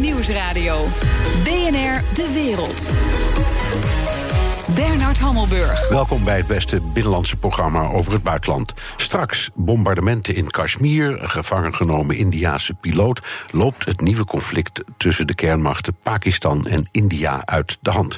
[0.00, 0.86] Nieuwsradio.
[1.44, 2.90] BNR De Wereld.
[4.74, 5.88] Bernard Hammelburg.
[5.88, 8.74] Welkom bij het beste binnenlandse programma over het buitenland.
[8.96, 13.26] Straks bombardementen in Kashmir, een gevangen genomen Indiase piloot.
[13.52, 18.16] Loopt het nieuwe conflict tussen de kernmachten Pakistan en India uit de hand.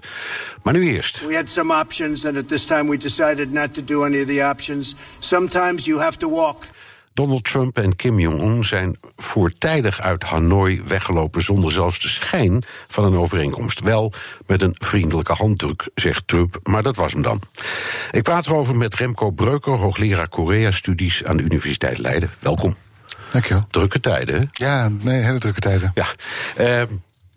[0.62, 1.26] Maar nu eerst.
[1.26, 4.26] We had some options and at this time we decided not to do any of
[4.26, 4.94] the options.
[5.18, 6.64] Sometimes you have to walk.
[7.12, 13.04] Donald Trump en Kim Jong-un zijn voortijdig uit Hanoi weggelopen zonder zelfs de schijn van
[13.04, 13.80] een overeenkomst.
[13.80, 14.12] Wel
[14.46, 17.40] met een vriendelijke handdruk, zegt Trump, maar dat was hem dan.
[18.10, 22.30] Ik praat erover met Remco Breuker, hoogleraar Korea-studies aan de Universiteit Leiden.
[22.38, 22.74] Welkom.
[23.30, 23.62] Dankjewel.
[23.70, 24.46] Drukke tijden, hè?
[24.64, 25.92] Ja, nee, hele drukke tijden.
[25.94, 26.06] Ja.
[26.58, 26.82] Uh,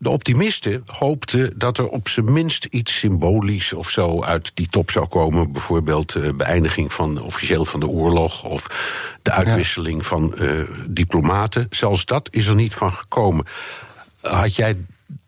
[0.03, 4.91] de optimisten hoopten dat er op zijn minst iets symbolisch of zo uit die top
[4.91, 5.51] zou komen.
[5.51, 8.67] Bijvoorbeeld uh, beëindiging van officieel van de oorlog of
[9.21, 10.07] de uitwisseling ja.
[10.07, 11.67] van uh, diplomaten.
[11.69, 13.45] Zelfs dat is er niet van gekomen.
[14.21, 14.77] Had jij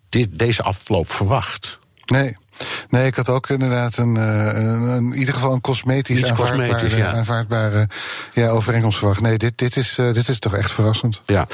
[0.09, 1.79] dit, deze afloop verwacht?
[2.05, 2.37] Nee.
[2.89, 6.97] Nee, ik had ook inderdaad een, een in ieder geval een cosmetisch Iets aanvaardbare, cosmetisch,
[6.97, 7.11] ja.
[7.11, 7.89] aanvaardbare
[8.33, 9.21] ja, overeenkomst verwacht.
[9.21, 11.21] Nee, dit, dit, is, uh, dit is toch echt verrassend.
[11.25, 11.47] Ja.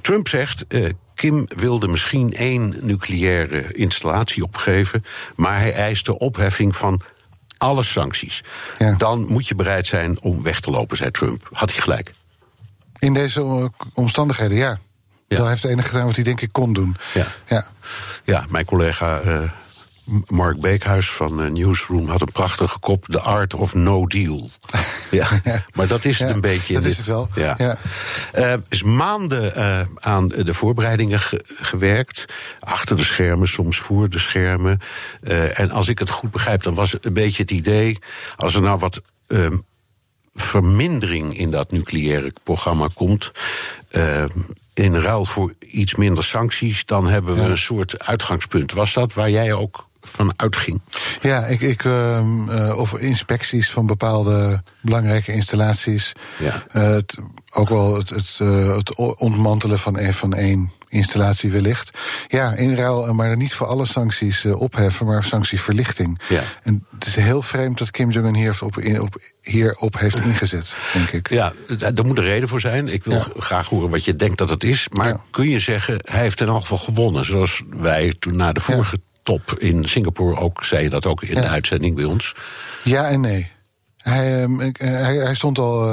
[0.00, 0.64] Trump zegt.
[0.68, 7.00] Uh, Kim wilde misschien één nucleaire installatie opgeven, maar hij eiste opheffing van
[7.58, 8.44] alle sancties.
[8.78, 8.94] Ja.
[8.94, 11.48] Dan moet je bereid zijn om weg te lopen, zei Trump.
[11.52, 12.14] Had hij gelijk?
[12.98, 14.78] In deze omstandigheden, ja.
[15.28, 15.36] Ja.
[15.36, 16.96] Dat heeft het enige gedaan wat hij denk ik kon doen.
[17.14, 17.66] Ja, ja.
[18.24, 19.50] ja mijn collega uh,
[20.26, 24.50] Mark Beekhuis van uh, Newsroom had een prachtige kop: The Art of No Deal.
[25.10, 25.28] ja,
[25.74, 26.74] maar dat is het Ja, een beetje.
[26.74, 27.28] dat is het wel.
[27.34, 27.54] Ja.
[27.58, 27.76] Ja.
[28.32, 32.24] Eh, is maanden eh, aan de voorbereidingen ge- gewerkt.
[32.60, 34.80] Achter de schermen, soms voor de schermen.
[35.22, 37.98] Eh, en als ik het goed begrijp, dan was het een beetje het idee.
[38.36, 39.02] als er nou wat.
[39.26, 39.56] ehm,
[40.34, 43.32] vermindering in dat nucleaire programma komt.
[43.88, 44.24] eh,
[44.74, 47.48] in ruil voor iets minder sancties, dan hebben we Ja.
[47.48, 48.72] een soort uitgangspunt.
[48.72, 50.80] Was dat waar jij ook van uitging?
[51.20, 56.12] Ja, ik, ik, ehm, eh, of inspecties van bepaalde belangrijke installaties.
[56.38, 56.64] Ja.
[56.70, 57.16] Eh, het,
[57.50, 61.98] ook wel het, het, eh, het ontmantelen van, een, van één installatie wellicht.
[62.28, 66.20] Ja, in ruil, maar niet voor alle sancties opheffen, maar sanctieverlichting.
[66.28, 66.42] Ja.
[66.62, 71.08] En het is heel vreemd dat Kim Jong-un hier op, op, hierop heeft ingezet, denk
[71.10, 71.28] ik.
[71.28, 71.52] Ja,
[71.92, 72.88] daar moet een reden voor zijn.
[72.88, 73.26] Ik wil Ja.
[73.36, 74.86] graag horen wat je denkt dat het is.
[74.88, 75.20] Maar Ja.
[75.30, 77.24] kun je zeggen, hij heeft in elk geval gewonnen.
[77.24, 81.46] Zoals wij toen na de vorige top in Singapore ook zeiden, dat ook in de
[81.46, 82.34] uitzending bij ons.
[82.82, 83.50] Ja en nee.
[83.96, 85.88] Hij, ehm, eh, hij, hij stond al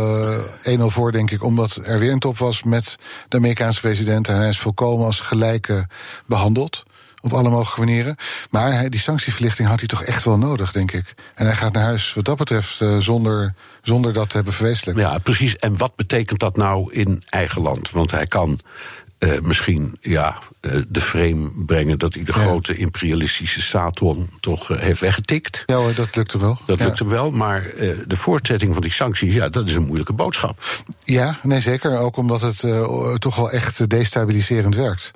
[0.64, 2.96] eh 1-0 voor, denk ik, omdat er weer een top was met
[3.28, 4.28] de Amerikaanse president.
[4.28, 5.88] En hij is volkomen als gelijke
[6.26, 6.84] behandeld.
[7.22, 8.16] Op alle mogelijke manieren.
[8.50, 11.14] Maar hij, die sanctieverlichting had hij toch echt wel nodig, denk ik.
[11.36, 15.00] En hij gaat naar huis, wat dat betreft, eh, zonder, zonder dat te hebben verwezenlijkt.
[15.00, 15.56] Ja, precies.
[15.56, 17.92] En wat betekent dat nou in eigen land?
[17.92, 18.60] Want hij kan
[19.24, 22.42] eh, misschien ja, eh, de frame brengen dat hij de Ja.
[22.42, 25.64] grote imperialistische Saturn toch eh, heeft weggetikt.
[25.66, 26.58] Ja hoor, dat lukte wel.
[26.66, 26.86] Dat ja.
[26.86, 27.62] lukt hem wel, maar
[28.08, 30.84] de voortzetting van die sancties, ja, dat is een moeilijke boodschap.
[31.04, 31.98] Ja, nee zeker.
[31.98, 32.60] Ook omdat het
[33.20, 35.12] toch wel echt destabiliserend werkt.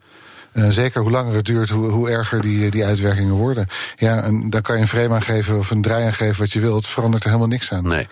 [0.57, 3.67] Eh, zeker hoe langer het duurt, hoe, hoe erger die, die uitwerkingen worden.
[3.95, 6.75] Ja, en dan kan je een frame aangeven of een draai aangeven wat je wilt.
[6.83, 7.87] Het verandert er helemaal niks aan.
[7.87, 8.07] Nee.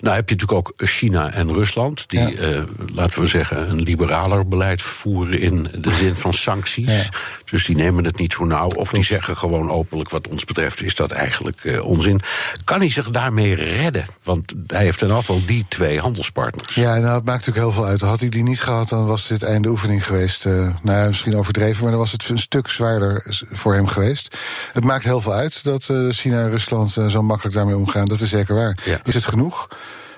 [0.00, 2.30] Nou heb je natuurlijk ook China en Rusland, die, Ja.
[2.30, 2.62] eh,
[2.94, 6.88] laten we zeggen, een liberaler beleid voeren in de zin van sancties.
[6.88, 7.02] Ja.
[7.50, 8.68] Dus die nemen het niet zo nauw.
[8.68, 12.20] Of die zeggen gewoon openlijk, wat ons betreft, is dat eigenlijk eh, onzin.
[12.64, 14.04] Kan hij zich daarmee redden?
[14.22, 16.74] Want hij heeft in afval die twee handelspartners.
[16.74, 18.00] Ja, nou, het maakt natuurlijk heel veel uit.
[18.00, 20.44] Had hij die niet gehad, dan was dit einde oefening geweest.
[20.44, 24.36] Nou ja, misschien overdreven, maar dan was het een stuk zwaarder voor hem geweest.
[24.72, 28.06] Het maakt heel veel uit dat eh, China en Rusland eh, zo makkelijk daarmee omgaan.
[28.08, 28.78] Dat is zeker waar.
[28.84, 29.00] Ja.
[29.04, 29.68] Is het genoeg?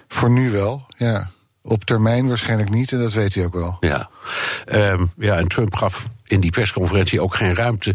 [0.09, 1.31] Voor nu wel, ja.
[1.63, 3.77] Op termijn waarschijnlijk niet, en dat weet hij ook wel.
[3.81, 4.11] Ja.
[4.65, 7.95] Ehm, ja, en Trump gaf in die persconferentie ook geen ruimte.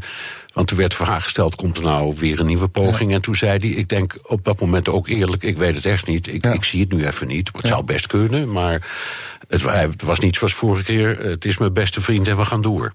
[0.53, 3.13] Want er werd de vraag gesteld: komt er nou weer een nieuwe poging?
[3.13, 6.07] En toen zei hij: Ik denk op dat moment ook eerlijk, ik weet het echt
[6.07, 6.27] niet.
[6.33, 6.51] Ik, Ja.
[6.51, 7.47] ik zie het nu even niet.
[7.53, 7.67] Het Ja.
[7.69, 8.87] zou best kunnen, maar
[9.47, 11.19] het was niet zoals vorige keer.
[11.19, 12.93] Het is mijn beste vriend en we gaan door.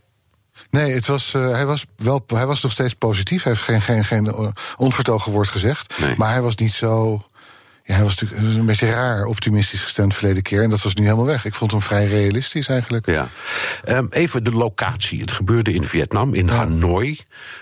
[0.72, 3.42] Nee, het was, eh, hij, was wel, hij was nog steeds positief.
[3.42, 5.98] Hij heeft geen, geen, geen eh, onvertogen woord gezegd.
[5.98, 6.14] Nee.
[6.16, 7.24] Maar hij was niet zo.
[7.84, 10.62] Ja, hij was natuurlijk een beetje raar optimistisch gestemd verleden keer.
[10.62, 11.44] En dat was nu helemaal weg.
[11.44, 13.06] Ik vond hem vrij realistisch eigenlijk.
[13.06, 13.28] Ja.
[13.84, 15.20] Ehm, even de locatie.
[15.20, 17.18] Het gebeurde in Vietnam, in Hanoi,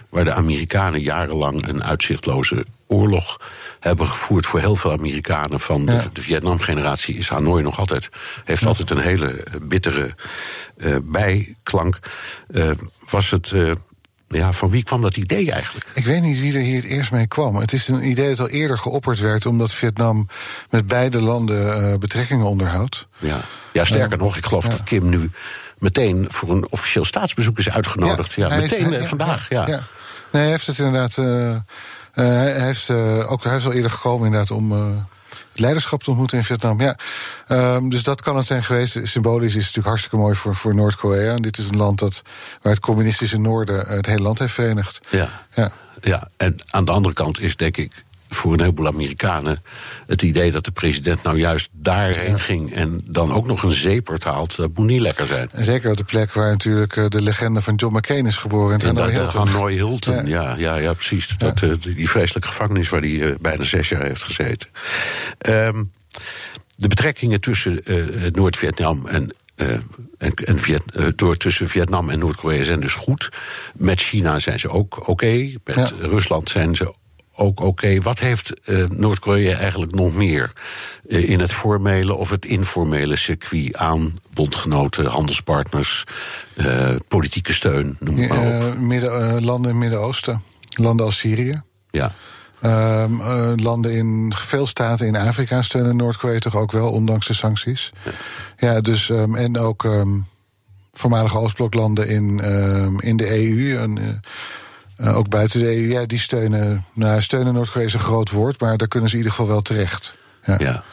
[0.08, 3.40] waar de Amerikanen jarenlang een uitzichtloze oorlog
[3.80, 6.04] hebben gevoerd voor heel veel Amerikanen van de, Ja.
[6.12, 7.14] de Vietnam-generatie.
[7.16, 8.08] Is Hanoi nog altijd,
[8.44, 10.14] heeft altijd een hele eh, bittere
[10.76, 11.98] eh, bijklank.
[12.52, 12.70] Eh,
[13.10, 13.72] was het, eh,
[14.38, 15.86] ja, van wie kwam dat idee eigenlijk?
[15.94, 17.56] Ik weet niet wie er hier het eerst mee kwam.
[17.56, 20.26] Het is een idee dat al eerder geopperd werd, omdat Vietnam
[20.70, 23.06] met beide landen eh, betrekkingen onderhoudt.
[23.18, 23.40] Ja,
[23.72, 24.24] ja sterker Ja.
[24.24, 24.70] nog, ik geloof Ja.
[24.70, 25.30] dat Kim nu
[25.78, 28.32] meteen voor een officieel staatsbezoek is uitgenodigd.
[28.32, 29.46] Ja, is- meteen hij- eh, vandaag.
[29.48, 29.66] Ja.
[29.66, 29.78] Nee,
[30.42, 31.18] hij heeft het inderdaad.
[31.18, 31.60] eh, eh,
[32.12, 34.72] hij, heeft, eh, ook, hij is al eerder gekomen inderdaad om.
[35.60, 36.80] Leiderschap te ontmoeten in Vietnam.
[36.80, 36.96] Ja.
[37.46, 38.98] Ehm, dus dat kan het zijn geweest.
[39.02, 41.34] Symbolisch is het natuurlijk hartstikke mooi voor, voor Noord-Korea.
[41.34, 42.22] En Dit is een land dat,
[42.62, 45.00] waar het communistische noorden het hele land heeft verenigd.
[45.10, 45.28] Ja.
[45.54, 45.72] Ja.
[46.00, 49.62] Ja, en aan de andere kant is denk ik voor een heleboel Amerikanen
[50.06, 54.24] het idee dat de president nou juist daarheen ging en dan ook nog een zeepert
[54.24, 55.48] haalt, dat moet niet lekker zijn.
[55.52, 58.78] En zeker op de plek waar natuurlijk eh, de legende van John McCain is geboren.
[58.78, 59.46] In Hanoi Hilton.
[59.48, 60.22] Hanoi Hilton, Ja.
[60.26, 61.28] ja, ja, ja, precies.
[61.38, 64.68] Dat, eh, die vreselijke gevangenis waar hij eh, bijna zes jaar heeft gezeten.
[65.38, 65.84] Ehm,
[66.76, 67.82] de betrekkingen tussen
[68.32, 69.34] Noord-Vietnam en.
[70.18, 70.84] en, en Viet,
[71.16, 73.28] door tussen Vietnam en Noord-Korea zijn dus goed.
[73.74, 75.50] Met China zijn ze ook oké.
[75.64, 75.90] Met Ja.
[76.00, 76.94] Rusland zijn ze
[77.40, 78.00] ook oké.
[78.00, 80.52] Wat heeft eh, Noord-Korea eigenlijk nog meer
[81.08, 86.04] eh, in het formele of het informele circuit aan bondgenoten, handelspartners,
[86.56, 88.78] eh, politieke steun, noem het maar op?
[88.78, 90.42] Midden, landen in het Midden-Oosten.
[90.76, 91.62] Landen als Syrië.
[91.90, 92.12] Ja.
[92.60, 97.34] Ehm, eh, landen in veel staten in Afrika steunen Noord-Korea toch ook wel, ondanks de
[97.34, 97.92] sancties.
[98.56, 100.18] Ja, dus ehm, en ook ehm,
[100.92, 102.38] voormalige Oostbloklanden in,
[103.00, 103.76] in de EU.
[103.76, 104.22] En,
[105.00, 106.84] eh, ook buiten de EU, ja, die steunen.
[106.92, 109.62] Nou, steunen Noord-Korea is een groot woord, maar daar kunnen ze in ieder geval wel
[109.62, 110.14] terecht.
[110.44, 110.56] Ja.
[110.58, 110.84] Ja,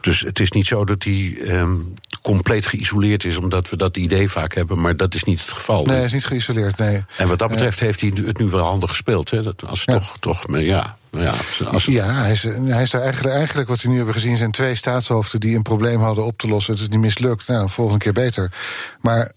[0.00, 1.74] dus het is niet zo dat hij ehm,
[2.22, 5.84] compleet geïsoleerd is, omdat we dat idee vaak hebben, maar dat is niet het geval.
[5.84, 7.04] Nee, hij is niet geïsoleerd, nee.
[7.16, 9.30] En wat dat betreft heeft hij het nu wel handig gespeeld.
[9.30, 9.42] Hè?
[9.42, 9.92] Dat als Ja.
[9.92, 13.80] toch, toch, maar ja, ja, als, Ja, hij is, hij is daar eigenlijk, eigenlijk wat
[13.80, 16.72] we nu hebben gezien zijn twee staatshoofden die een probleem hadden op te lossen.
[16.72, 17.48] Het is niet mislukt.
[17.48, 18.52] Nou, volgende keer beter.
[19.00, 19.32] Maar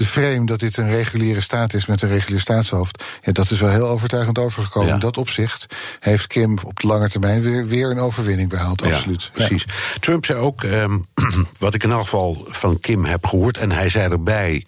[0.00, 3.60] de frame dat dit een reguliere staat is met een regulier staatshoofd, ja, dat is
[3.60, 4.88] wel heel overtuigend overgekomen.
[4.88, 4.94] Ja.
[4.94, 5.66] In dat opzicht
[5.98, 8.82] heeft Kim op de lange termijn weer, weer een overwinning behaald.
[8.82, 9.30] Absoluut.
[9.32, 9.64] Precies.
[10.00, 10.98] Trump zei ook, ehm,
[11.58, 14.64] wat ik in elk geval van Kim heb gehoord, en hij zei erbij.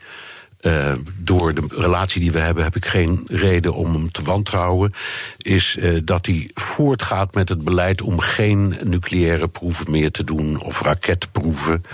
[0.61, 4.93] eh, door de relatie die we hebben, heb ik geen reden om hem te wantrouwen.
[5.39, 10.61] Is eh, dat hij voortgaat met het beleid om geen nucleaire proeven meer te doen
[10.61, 11.85] of raketproeven.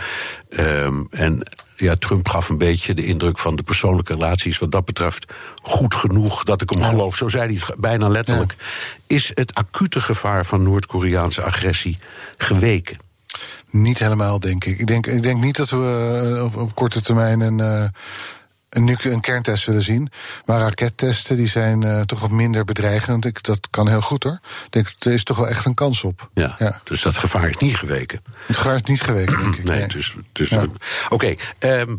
[0.51, 1.43] Ehm, en
[1.81, 5.33] ja, Trump gaf een beetje de indruk van de persoonlijke relaties, wat dat betreft,
[5.63, 7.17] goed genoeg dat ik hem geloof.
[7.17, 8.55] Zo zei hij het bijna letterlijk.
[9.07, 11.99] Is het acute gevaar van Noord-Koreaanse agressie
[12.37, 12.97] geweken?
[13.71, 14.79] Niet helemaal, denk ik.
[14.79, 17.89] Ik denk, ik denk niet dat we eh, op, op korte termijn een, eh,
[18.87, 20.11] een, een kerntest zullen zien.
[20.45, 23.25] Maar rakettesten die zijn eh, toch wat minder bedreigend.
[23.25, 24.39] Ik, dat kan heel goed hoor.
[24.65, 26.31] Ik denk, er is toch wel echt een kans op.
[26.35, 26.81] Ja, Ja.
[26.85, 28.21] dus dat gevaar is niet geweken.
[28.47, 29.65] Het gevaar is niet geweken, denk ik.
[29.65, 30.15] Nee, dus.
[30.33, 30.65] dus Ja.
[31.09, 31.97] Oké, ehm,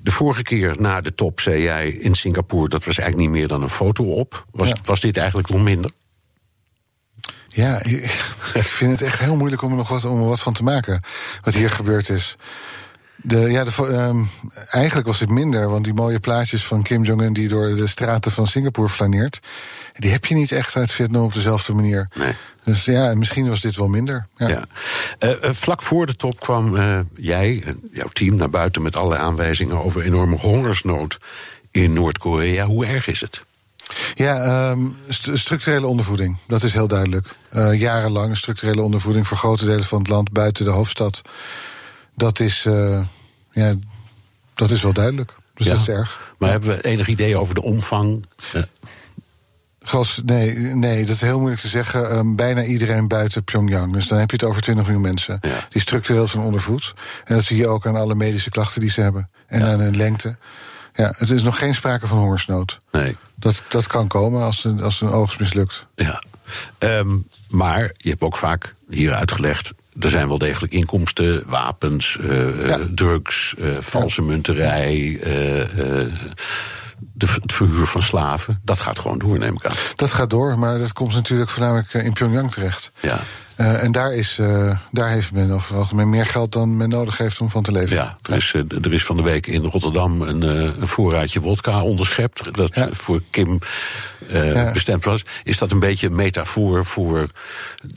[0.00, 3.48] de vorige keer na de top zei jij in Singapore dat was eigenlijk niet meer
[3.48, 4.46] dan een foto op.
[4.50, 4.76] Was, Ja.
[4.84, 5.90] was dit eigenlijk nog minder?
[7.48, 8.02] Ja, ik
[8.54, 10.62] ik vind het echt heel moeilijk om er nog wat, om er wat van te
[10.62, 11.02] maken.
[11.40, 12.36] Wat hier gebeurd is.
[13.22, 14.22] De, ja, de, ehm,
[14.70, 18.30] eigenlijk was het minder, want die mooie plaatjes van Kim Jong-un die door de straten
[18.30, 19.40] van Singapore flaneert,
[19.92, 22.08] die heb je niet echt uit Vietnam op dezelfde manier.
[22.14, 22.34] Nee.
[22.64, 24.26] Dus ja, misschien was dit wel minder.
[24.36, 24.48] Ja.
[24.48, 24.64] Ja.
[25.18, 28.96] Eh, eh, vlak voor de top kwam eh, jij en jouw team naar buiten met
[28.96, 31.18] allerlei aanwijzingen over enorme hongersnood
[31.70, 32.66] in Noord-Korea.
[32.66, 33.42] Hoe erg is het?
[34.14, 37.26] Ja, ehm, st- structurele ondervoeding, dat is heel duidelijk.
[37.48, 41.22] Eh, jarenlang structurele ondervoeding voor grote delen van het land buiten de hoofdstad.
[42.18, 43.00] Dat is, eh,
[43.52, 43.74] ja,
[44.54, 45.34] dat is wel duidelijk.
[45.54, 45.72] Dus Ja.
[45.72, 46.32] dat is erg.
[46.38, 48.24] Maar hebben we enig idee over de omvang?
[49.80, 52.10] Gros, nee, nee, dat is heel moeilijk te zeggen.
[52.10, 53.92] Ehm, bijna iedereen buiten Pyongyang.
[53.92, 55.38] Dus dan heb je het over 20 miljoen mensen.
[55.40, 55.66] Ja.
[55.68, 56.94] Die structureel zijn ondervoed.
[57.24, 59.30] En dat zie je ook aan alle medische klachten die ze hebben.
[59.46, 60.36] En aan hun lengte.
[60.94, 62.80] Ja, het is nog geen sprake van hongersnood.
[62.92, 63.16] nee.
[63.40, 65.86] Dat, dat kan komen als, een- als een oogst mislukt.
[65.94, 66.22] Ja.
[66.78, 67.16] Ehm,
[67.48, 69.72] maar je hebt ook vaak hier uitgelegd.
[70.00, 72.78] Er zijn wel degelijk inkomsten, wapens, eh, Ja.
[72.78, 75.18] eh, drugs, eh, valse munterij,
[77.12, 78.60] de, het verhuur van slaven.
[78.64, 79.76] Dat gaat gewoon door, neem ik aan.
[79.94, 82.90] Dat gaat door, maar dat komt natuurlijk voornamelijk in Pyongyang terecht.
[83.00, 83.20] Ja,
[83.58, 86.88] Eh, en daar, is, eh, daar heeft men over het algemeen meer geld dan men
[86.88, 87.96] nodig heeft om van te leven.
[87.96, 91.82] ja er, is, eh, er is van de week in Rotterdam een, een voorraadje wodka
[91.82, 92.54] onderschept.
[92.54, 92.88] Dat Ja.
[92.92, 93.58] voor Kim
[94.28, 94.72] Ja.
[94.72, 95.24] bestemd was.
[95.44, 97.26] Is dat een beetje een metafoor voor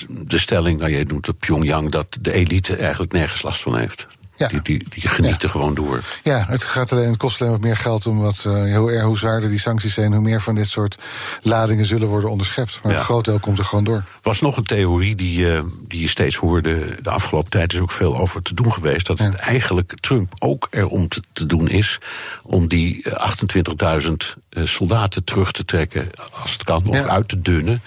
[0.08, 4.08] de stelling, nou jij noemt het Pyongyang, dat de elite eigenlijk nergens last van heeft?
[4.42, 4.48] Ja.
[4.48, 6.04] Die, die, die genieten gewoon door.
[6.24, 9.18] Ja, het, gaat alleen, het kost alleen wat meer geld, omdat eh, hoe, er, hoe
[9.18, 10.98] zwaarder die sancties zijn, hoe meer van dit soort
[11.42, 12.80] ladingen zullen worden onderschept.
[12.84, 12.98] Maar Ja.
[12.98, 14.04] het groot deel komt er gewoon door.
[14.22, 16.98] was nog een theorie die, eh, die je steeds hoorde.
[17.02, 19.06] De afgelopen tijd is ook veel over te doen geweest.
[19.08, 21.98] Dat het eigenlijk Trump ook erom te, te doen is.
[22.44, 26.10] om die eh, 28.000 eh, soldaten terug te trekken.
[26.42, 27.82] als het kan, of uit te dunnen.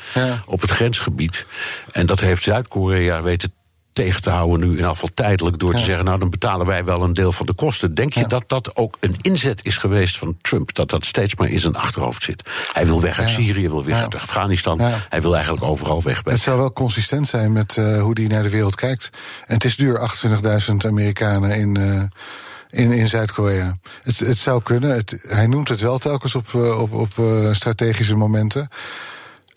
[0.46, 1.46] Op het grensgebied.
[1.92, 3.52] En dat heeft Zuid-Korea weten
[3.94, 5.84] tegen te houden nu, in geval tijdelijk, door te Ja.
[5.84, 7.94] zeggen: nou dan betalen wij wel een deel van de kosten.
[7.94, 8.26] Denk je Ja.
[8.26, 10.74] dat dat ook een inzet is geweest van Trump?
[10.74, 12.50] Dat dat steeds maar in zijn achterhoofd zit.
[12.72, 13.34] Hij wil weg uit Ja.
[13.34, 14.80] Syrië, wil weg uit Afghanistan.
[15.08, 16.22] Hij wil eigenlijk overal weg.
[16.22, 16.32] Bij.
[16.32, 19.10] Het zou wel consistent zijn met eh, hoe die naar de wereld kijkt.
[19.46, 22.02] En het is duur, 28.000 Amerikanen in, eh,
[22.80, 23.78] in, in Zuid-Korea.
[24.02, 24.90] Het, het zou kunnen.
[24.94, 27.10] Het, hij noemt het wel telkens op, eh, op, op
[27.52, 28.68] strategische momenten.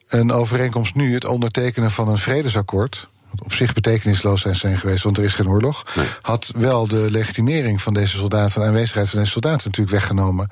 [0.08, 3.08] Een overeenkomst nu, het ondertekenen van een vredesakkoord.
[3.44, 5.86] Op zich betekenisloos zijn, zijn geweest, want er is geen oorlog.
[5.96, 6.08] Nee.
[6.22, 10.50] Had wel de legitimering van deze soldaten, de aanwezigheid van deze soldaten natuurlijk weggenomen.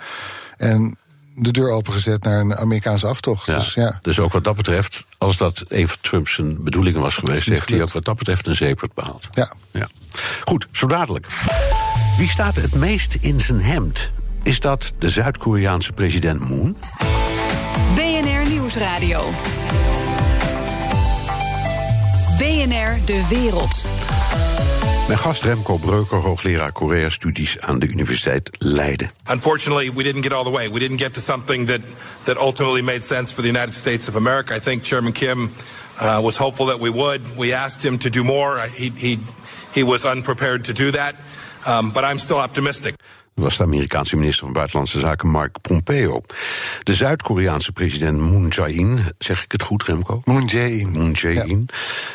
[0.58, 0.98] En
[1.36, 3.46] de deur opengezet naar een Amerikaanse aftocht.
[3.46, 3.56] Ja.
[3.56, 4.00] Dus ja.
[4.02, 7.70] Dus ook wat dat betreft, als dat een van Trumps zijn bedoelingen was geweest, heeft
[7.70, 9.28] hij ook wat dat betreft een zeepert behaald.
[9.32, 9.52] Ja.
[9.72, 9.88] Ja.
[10.44, 11.28] Goed, zo dadelijk.
[12.18, 14.12] Wie staat het meest in zijn hemd?
[14.44, 16.78] Is dat de Zuid-Koreaanse president Moon?
[17.96, 19.34] BNR Nieuwsradio.
[22.38, 23.86] BNR De Wereld.
[25.08, 29.10] Mijn gast Remco Breuker, hoogleraar Korea-studies aan de Universiteit Leiden.
[29.30, 30.70] Unfortunately, we didn't get all the way.
[30.70, 31.82] We didn't get to something that,
[32.24, 34.56] that ultimately made sense for the United States of America.
[34.56, 35.50] I think Chairman Kim
[36.00, 37.22] uh, was hopeful that we would.
[37.38, 38.60] We asked him to do more.
[38.78, 39.20] He, he,
[39.74, 41.16] he was unprepared to do that.
[41.66, 42.96] Um, but I'm still optimistic.
[43.36, 46.22] Dat was de Amerikaanse minister van Buitenlandse Zaken Mark Pompeo.
[46.84, 50.22] De Zuid-Koreaanse president Moon Jae-in, zeg ik het goed Remco?
[50.26, 50.92] Moon Jae-in.
[50.92, 51.68] Moon Jae-in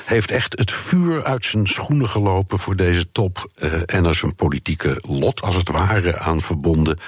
[0.04, 3.46] heeft echt het vuur uit zijn schoenen gelopen voor deze top.
[3.54, 6.98] eh, en er een politieke lot, als het ware, aan verbonden.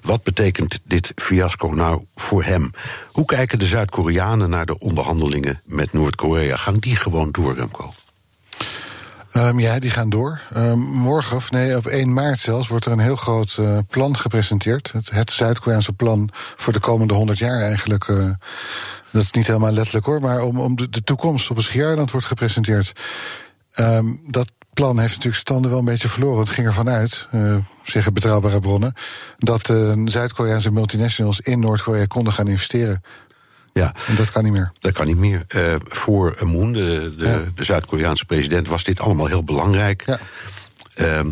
[0.00, 2.70] Wat betekent dit fiasco nou voor hem?
[3.12, 6.56] Hoe kijken de Zuid-Koreanen naar de onderhandelingen met Noord-Korea?
[6.56, 7.92] Gaan die gewoon door, Remco?
[9.30, 10.40] Ehm, ja, die gaan door.
[10.52, 14.16] Ehm, morgen, of nee, op 1 maart zelfs, wordt er een heel groot eh, plan
[14.16, 14.92] gepresenteerd.
[14.92, 18.08] Het, het Zuid-Koreaanse plan voor de komende 100 jaar eigenlijk.
[18.08, 18.30] eh,
[19.10, 22.10] dat is niet helemaal letterlijk hoor, maar om, om de, de toekomst op het Schiereiland
[22.10, 22.92] wordt gepresenteerd.
[23.70, 26.40] Ehm, dat plan heeft natuurlijk standen wel een beetje verloren.
[26.40, 28.92] Het ging ervan uit, eh, zeggen betrouwbare bronnen,
[29.38, 29.72] dat
[30.04, 33.02] Zuid-Koreaanse multinationals in Noord-Korea konden gaan investeren.
[33.76, 34.72] Ja, En dat kan niet meer.
[34.80, 35.44] dat kan niet meer.
[35.48, 37.42] Eh, voor Moon, de, de, Ja.
[37.54, 40.02] de Zuid-Koreaanse president, was dit allemaal heel belangrijk.
[40.06, 40.18] Ja.
[40.94, 41.30] Ehm,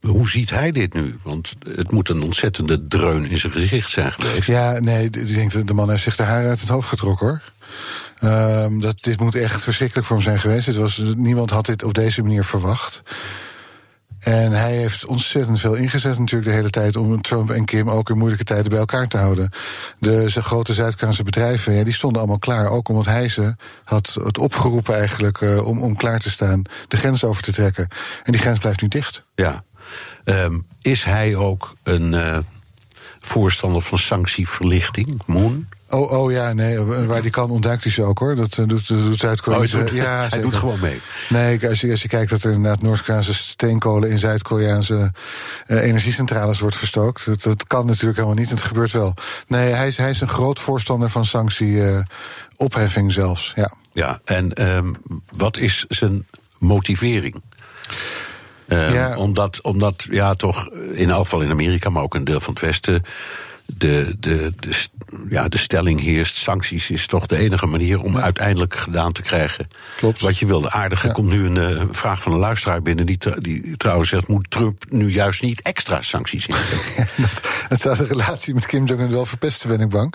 [0.00, 1.18] hoe ziet hij dit nu?
[1.22, 4.46] Want het moet een ontzettende dreun in zijn gezicht zijn geweest.
[4.46, 7.40] Ja, nee, ik denk de man heeft zich de haren uit het hoofd getrokken hoor.
[8.18, 10.66] Ehm, dat, dit moet echt verschrikkelijk voor hem zijn geweest.
[10.66, 13.02] Het was, niemand had dit op deze manier verwacht.
[14.26, 16.96] En hij heeft ontzettend veel ingezet natuurlijk de hele tijd...
[16.96, 19.50] om Trump en Kim ook in moeilijke tijden bij elkaar te houden.
[19.98, 22.68] De grote Zuid-Koreaanse bedrijven, ja, die stonden allemaal klaar.
[22.68, 26.62] Ook omdat hij ze had het opgeroepen eigenlijk eh, om, om klaar te staan...
[26.88, 27.88] de grens over te trekken.
[28.22, 29.24] En die grens blijft nu dicht.
[29.34, 29.64] Ja.
[30.24, 32.38] Ehm, is hij ook een eh,
[33.18, 35.66] voorstander van sanctieverlichting, Moon?
[35.96, 38.34] Oh, oh ja, nee, waar die kan ontduikt hij ze ook hoor.
[38.34, 39.60] Dat eh, doet, doet Zuid-Korea.
[39.60, 40.44] Oh, hij doet- ja, hij zeker.
[40.44, 41.00] doet gewoon mee.
[41.28, 45.12] Nee, als je, als je kijkt dat er inderdaad Noord-Koreaanse steenkolen in Zuid-Koreaanse
[45.66, 47.26] eh, energiecentrales wordt verstookt.
[47.26, 49.14] Dat, dat kan natuurlijk helemaal niet en het gebeurt wel.
[49.46, 53.52] Nee, hij is, hij is een groot voorstander van sanctie-opheffing zelfs.
[53.56, 53.72] Ja.
[53.92, 54.94] Ja, en ehm,
[55.30, 56.26] wat is zijn
[56.58, 57.42] motivering?
[58.68, 59.16] Ja.
[59.16, 62.62] Omdat, omdat, ja, toch in elk geval in Amerika, maar ook een deel van het
[62.62, 63.02] Westen.
[63.66, 64.52] De, de,
[65.28, 69.68] ja, de stelling heerst: sancties is toch de enige manier om uiteindelijk gedaan te krijgen.
[69.96, 70.20] Klopt.
[70.20, 70.60] Wat je wil.
[70.60, 71.12] De aardige Ja.
[71.12, 73.06] komt nu een eh, vraag van een luisteraar binnen.
[73.06, 77.28] Die, die trouwens zegt: moet Trump nu juist niet extra sancties instellen?
[77.68, 80.14] dat, zou de relatie met Kim Jong-un wel verpesten, ben ik bang.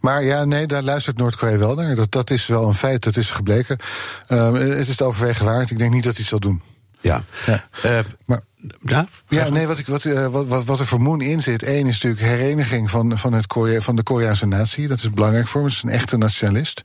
[0.00, 1.94] Maar ja, nee, daar luistert Noord-Korea wel naar.
[1.94, 3.78] Dat, dat is wel een feit, dat is gebleken.
[4.26, 5.70] Ehm, het is het overwegen waard.
[5.70, 6.62] Ik denk niet dat hij het zal doen.
[7.00, 7.24] ja.
[7.46, 7.64] Ja.
[7.82, 8.40] Eh, Maar
[8.80, 9.06] ja?
[9.28, 11.62] Ja, nee, wat, ik, wat, eh, wat, wat, wat er voor Moon in zit.
[11.62, 14.88] één is natuurlijk hereniging van, van, het Korea, van de Koreaanse natie.
[14.88, 15.70] Dat is belangrijk voor hem.
[15.70, 16.82] Het is een echte nationalist.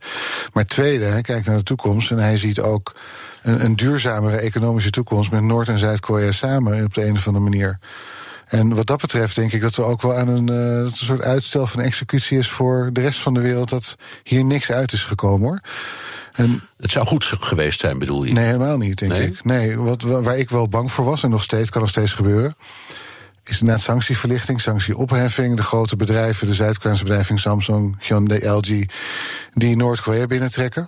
[0.52, 2.10] Maar tweede, hij kijkt naar de toekomst.
[2.10, 2.94] En hij ziet ook
[3.42, 5.30] een, een duurzamere economische toekomst.
[5.30, 7.78] met Noord- en Zuid-Korea samen op de een of andere manier.
[8.52, 11.22] En wat dat betreft denk ik dat we ook wel aan een, eh, een soort
[11.22, 13.68] uitstel van executie is voor de rest van de wereld.
[13.68, 15.60] dat hier niks uit is gekomen hoor.
[16.32, 18.32] En Het zou goed geweest zijn, bedoel je?
[18.32, 19.26] Nee, helemaal niet, denk Nee?
[19.26, 19.44] ik.
[19.44, 22.12] Nee, wat, wa- waar ik wel bang voor was, en nog steeds, kan nog steeds
[22.12, 22.54] gebeuren...
[23.44, 25.56] is inderdaad sanctieverlichting, sanctieopheffing.
[25.56, 27.38] De grote bedrijven, de Zuid-Koreaanse bedrijven...
[27.38, 28.88] Samsung, Hyundai, LG,
[29.54, 30.86] die Noord-Korea binnentrekken.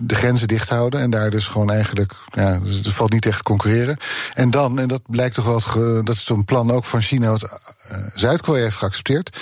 [0.00, 2.12] De grenzen dicht houden en daar dus gewoon eigenlijk...
[2.32, 3.96] ja, dus er valt niet echt te concurreren.
[4.34, 5.54] En dan, en dat blijkt toch wel...
[5.54, 7.30] het ge- dat is een plan ook van China...
[7.30, 9.36] wat eh, Zuid-Korea heeft geaccepteerd...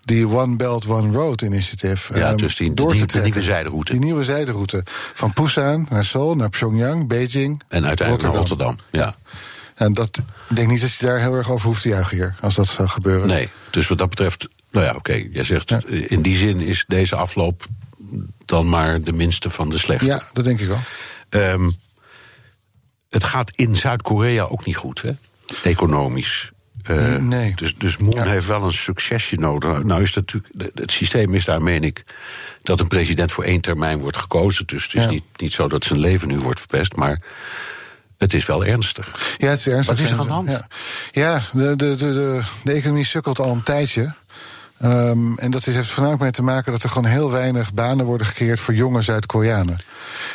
[0.00, 2.18] die One Belt, One Road initiative...
[2.18, 3.42] Ja, ehm, dus die, door die, te de nieuwe trekken.
[3.54, 3.92] zijderoute.
[3.92, 4.82] Die nieuwe zijderoute.
[5.14, 7.62] Van Busan naar Seoul, naar Pyongyang, Beijing.
[7.68, 8.76] En uiteindelijk naar Rotterdam.
[8.90, 9.14] Ja.
[9.74, 10.18] En dat,
[10.48, 12.66] ik denk niet dat je daar heel erg over hoeft te juichen hier, als dat
[12.66, 13.28] zou gebeuren.
[13.28, 15.12] Nee, dus wat dat betreft, nou ja, oké.
[15.32, 15.80] Jij zegt, Ja.
[15.86, 17.66] in die zin is deze afloop
[18.44, 20.06] dan maar de minste van de slechte.
[20.06, 20.80] Ja, dat denk ik wel.
[21.28, 21.70] Ehm,
[23.08, 25.10] het gaat in Zuid-Korea ook niet goed, hè?
[25.62, 26.50] Economisch.
[26.90, 27.54] Uh, nee.
[27.54, 28.24] Dus, dus Moon ja.
[28.24, 29.82] heeft wel een succesje nodig.
[29.82, 32.04] Nou is dat natuurlijk, het systeem is daar, meen ik,
[32.62, 34.66] dat een president voor één termijn wordt gekozen.
[34.66, 35.10] Dus het is ja.
[35.10, 37.22] niet, niet zo dat zijn leven nu wordt verpest, maar
[38.18, 39.34] het is wel ernstig.
[39.36, 39.96] Ja, het is ernstig.
[39.96, 40.48] Wat is er aan de hand?
[40.48, 40.68] Ja,
[41.10, 44.14] ja de, de, de, de, economie sukkelt al een tijdje.
[44.84, 48.26] Um, en dat heeft voornamelijk mee te maken dat er gewoon heel weinig banen worden
[48.26, 49.78] gecreëerd voor jonge Zuid-Koreanen.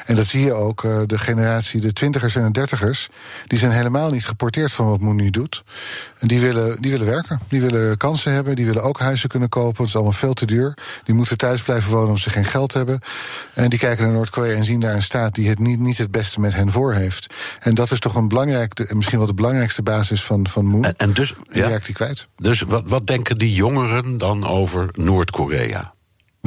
[0.05, 3.09] En dat zie je ook, uh, de generatie, de twintigers en de dertigers,
[3.47, 5.63] die zijn helemaal niet geporteerd van wat Moon nu doet.
[6.19, 9.49] En die willen, die willen werken, die willen kansen hebben, die willen ook huizen kunnen
[9.49, 10.73] kopen, het is allemaal veel te duur.
[11.03, 12.99] Die moeten thuis blijven wonen omdat ze geen geld hebben.
[13.53, 16.11] En die kijken naar Noord-Korea en zien daar een staat die het niet, niet het
[16.11, 17.33] beste met hen voor heeft.
[17.59, 20.83] En dat is toch een belangrijk, misschien wel de belangrijkste basis van, van Moon.
[20.83, 22.27] En, en dus, en die ja, raakt hij kwijt.
[22.35, 25.93] Dus wat, wat denken die jongeren dan over Noord-Korea?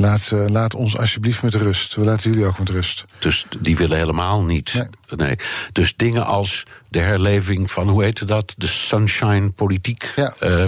[0.00, 1.94] Laat, uh, laat ons alsjeblieft met rust.
[1.94, 3.04] We laten jullie ook met rust.
[3.18, 4.74] Dus die willen helemaal niet.
[4.74, 4.86] Nee.
[5.16, 5.36] nee.
[5.72, 8.54] Dus dingen als de herleving van, hoe heette dat?
[8.56, 10.12] De sunshine-politiek.
[10.16, 10.34] Ja.
[10.40, 10.64] Uh,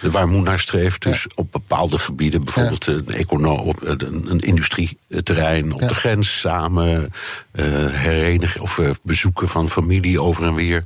[0.00, 1.02] waar Moen naar streeft.
[1.02, 1.30] Dus ja.
[1.34, 2.92] op bepaalde gebieden, bijvoorbeeld ja.
[2.92, 7.12] een, econo op, een, een industrieterrein op de grens samen
[7.52, 10.82] uh, herenigen of bezoeken van familie over en weer.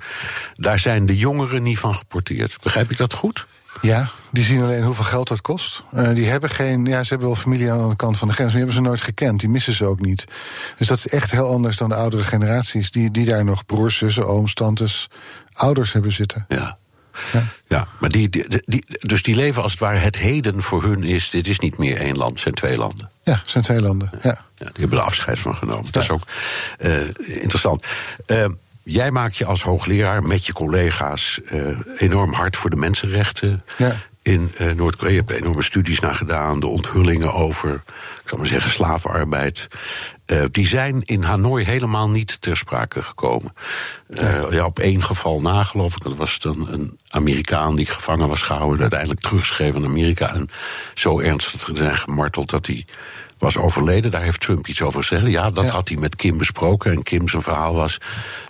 [0.53, 2.57] Daar zijn de jongeren niet van geporteerd.
[2.63, 3.47] Begrijp ik dat goed?
[3.81, 5.83] Ja, die zien alleen hoeveel geld dat kost.
[5.95, 8.53] Uh, die hebben geen, ja, ze hebben wel familie aan de kant van de grens,
[8.53, 9.41] maar die hebben ze nooit gekend.
[9.41, 10.25] Die missen ze ook niet.
[10.77, 13.97] Dus dat is echt heel anders dan de oudere generaties, die, die daar nog broers,
[13.97, 15.09] zussen, ooms, tantes,
[15.53, 16.45] ouders hebben zitten.
[16.49, 16.79] Ja.
[17.33, 17.43] Ja.
[17.69, 21.03] ja, maar die, die, die, dus die leven als het ware het heden voor hun
[21.03, 21.31] is...
[21.31, 23.11] dit is niet meer één land, het zijn twee landen.
[23.23, 24.45] Ja, het zijn twee landen, ja.
[24.57, 25.85] ja die hebben er afscheid van genomen.
[25.85, 25.91] Ja.
[25.91, 26.23] Dat is ook
[26.81, 27.01] uh,
[27.43, 27.87] interessant.
[28.27, 28.47] Uh,
[28.91, 33.97] Jij maakt je als hoogleraar met je collega's uh, enorm hard voor de mensenrechten ja.
[34.23, 35.13] in uh, Noord-Korea.
[35.13, 37.75] Je hebt enorme studies naar gedaan, de onthullingen over,
[38.23, 39.69] ik zal maar zeggen, slavenarbeid.
[40.27, 43.53] Uh, die zijn in Hanoi helemaal niet ter sprake gekomen.
[44.09, 44.47] Ja.
[44.51, 46.03] ja, op één geval na, geloof ik.
[46.03, 50.35] Dat was dan een Amerikaan die gevangen was gehouden, uiteindelijk teruggeschreven naar Amerika.
[50.35, 50.49] En
[50.95, 52.85] zo ernstig zijn gemarteld dat hij
[53.39, 54.11] was overleden.
[54.11, 55.27] Daar heeft Trump iets over gezegd.
[55.27, 55.71] Ja, dat ja.
[55.71, 56.93] had hij met Kim besproken.
[56.93, 57.99] En Kim zijn verhaal was: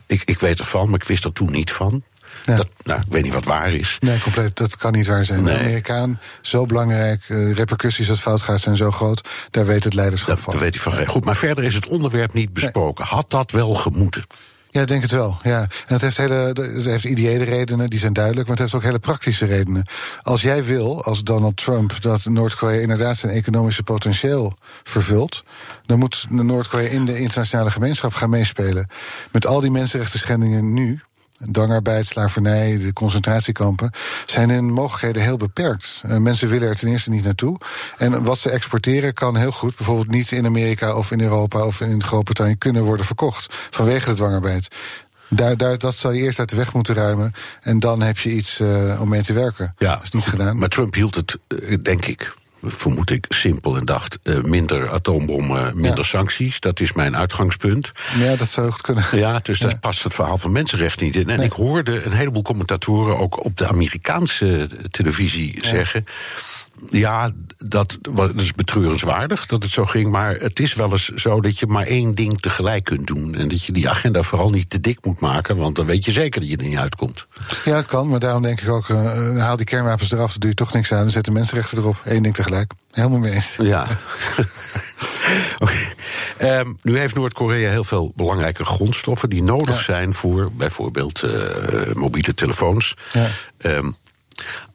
[0.07, 2.03] ik, ik weet ervan, maar ik wist er toen niet van.
[2.45, 2.57] Ja.
[2.57, 3.97] Dat, nou, ik weet niet wat waar is.
[4.01, 4.57] Nee, compleet.
[4.57, 5.43] Dat kan niet waar zijn.
[5.43, 5.55] Nee.
[5.55, 7.29] De Amerikaan, zo belangrijk.
[7.29, 9.29] Uh, repercussies als fout gaat zijn zo groot.
[9.51, 10.53] Daar weet het leiderschap dat, van.
[10.53, 11.07] Daar weet hij van.
[11.07, 13.05] Goed, maar verder is het onderwerp niet besproken.
[13.05, 13.15] Nee.
[13.15, 14.27] Had dat wel gemoeten?
[14.71, 15.39] Ja, ik denk het wel.
[15.43, 15.61] Ja.
[15.61, 18.89] En het heeft, hele, het heeft ideële redenen, die zijn duidelijk, maar het heeft ook
[18.89, 19.85] hele praktische redenen.
[20.23, 25.45] Als jij wil, als Donald Trump, dat Noord-Korea inderdaad zijn economische potentieel vervult,
[25.87, 28.87] dan moet Noord-Korea in de internationale gemeenschap gaan meespelen.
[29.33, 31.01] Met al die mensenrechten schendingen nu,
[31.51, 33.91] dwangarbeid, slavernij, de concentratiekampen,
[34.27, 36.03] zijn hun mogelijkheden heel beperkt.
[36.07, 37.59] Uh, mensen willen er ten eerste niet naartoe.
[37.97, 41.81] En wat ze exporteren kan heel goed, bijvoorbeeld niet in Amerika of in Europa of
[41.81, 44.69] in Groot-Brittannië kunnen worden verkocht vanwege de dwangarbeid.
[45.29, 47.33] Daar, daar, dat zou je eerst uit de weg moeten ruimen.
[47.61, 49.75] En dan heb je iets uh, om mee te werken.
[49.79, 50.59] Ja, dat is niet gedaan.
[50.59, 55.75] Maar Trump hield het, uh, denk ik, vermoed ik, simpel en dacht: uh, minder atoombommen,
[55.75, 56.03] minder ja.
[56.03, 56.61] sancties.
[56.61, 57.93] Dat is mijn uitgangspunt.
[58.19, 59.05] Ja, dat zou goed kunnen.
[59.13, 59.69] Ja, dus ja.
[59.69, 61.29] dat past het verhaal van mensenrechten niet in.
[61.29, 61.47] En nee.
[61.47, 65.69] ik hoorde een heleboel commentatoren ook op de Amerikaanse televisie ja.
[65.69, 66.05] zeggen.
[66.87, 70.11] Ja, dat, dat is betreurenswaardig dat het zo ging.
[70.11, 73.35] Maar het is wel eens zo dat je maar één ding tegelijk kunt doen.
[73.35, 75.57] En dat je die agenda vooral niet te dik moet maken.
[75.57, 77.27] Want dan weet je zeker dat je er niet uitkomt.
[77.65, 78.09] Ja, het kan.
[78.09, 80.31] Maar daarom denk ik ook, uh, haal die kernwapens eraf.
[80.31, 81.03] Dan doe je toch niks aan.
[81.03, 82.01] Dan zet de mensenrechten erop.
[82.05, 82.73] Eén ding tegelijk.
[82.91, 83.57] Helemaal mee eens.
[83.57, 83.87] Ja.
[85.59, 85.95] okay.
[86.61, 89.31] um, nu heeft Noord-Korea heel veel belangrijke grondstoffen...
[89.31, 89.83] die nodig ja.
[89.83, 92.97] zijn voor bijvoorbeeld uh, mobiele telefoons.
[93.13, 93.29] Ja.
[93.59, 93.97] Um,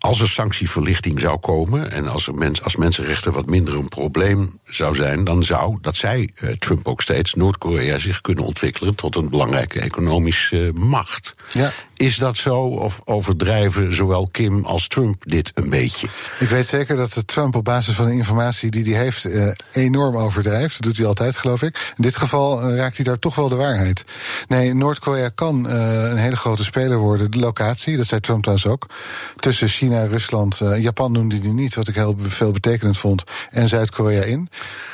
[0.05, 4.59] als er sanctieverlichting zou komen en als, er mens, als mensenrechten wat minder een probleem
[4.65, 9.15] zou zijn, dan zou, dat zei uh, Trump ook steeds, Noord-Korea zich kunnen ontwikkelen tot
[9.15, 11.35] een belangrijke economische uh, macht.
[11.51, 11.71] Ja.
[11.95, 16.07] Is dat zo of overdrijven zowel Kim als Trump dit een beetje?
[16.39, 20.17] Ik weet zeker dat Trump op basis van de informatie die hij heeft uh, enorm
[20.17, 20.73] overdrijft.
[20.73, 21.93] Dat doet hij altijd, geloof ik.
[21.95, 24.03] In dit geval uh, raakt hij daar toch wel de waarheid.
[24.47, 27.31] Nee, Noord-Korea kan een hele grote speler worden.
[27.31, 28.87] De locatie, dat zei Trump trouwens ook.
[29.35, 33.23] Tussen China, Rusland, uh, Japan noemde hij niet, wat ik heel veel betekenend vond.
[33.49, 34.49] En Zuid-Korea in.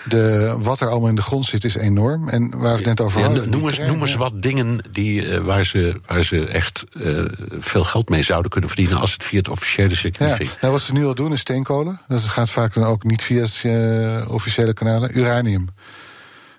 [0.05, 2.29] De, wat er allemaal in de grond zit is enorm.
[2.29, 3.49] En waar we het net over ja, hadden.
[3.49, 7.25] Noem eens, noem eens wat dingen die, uh, waar, ze, waar ze echt uh,
[7.57, 10.49] veel geld mee zouden kunnen verdienen als het via het officiële circuit ja, ging.
[10.61, 12.01] Nou, wat ze nu al doen is steenkolen.
[12.07, 15.17] Dat gaat vaak dan ook niet via uh, officiële kanalen.
[15.17, 15.67] Uranium.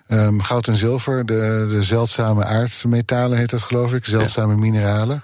[0.07, 4.59] Um, goud en zilver, de, de zeldzame aardmetalen heet dat geloof ik, zeldzame ja.
[4.59, 5.21] mineralen.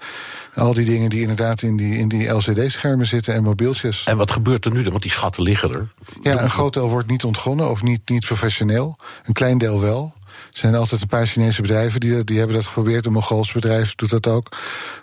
[0.58, 4.04] Al die dingen die inderdaad in die, in die LCD-schermen zitten en mobieltjes.
[4.04, 4.90] En wat gebeurt er nu dan?
[4.90, 5.88] Want die schatten liggen er.
[6.22, 8.98] Ja, een groot deel wordt niet ontgonnen of niet, niet professioneel.
[9.24, 10.12] Een klein deel wel.
[10.24, 13.06] Er zijn altijd een paar Chinese bedrijven die, die hebben dat geprobeerd.
[13.06, 14.56] Een Mongols bedrijf doet dat ook.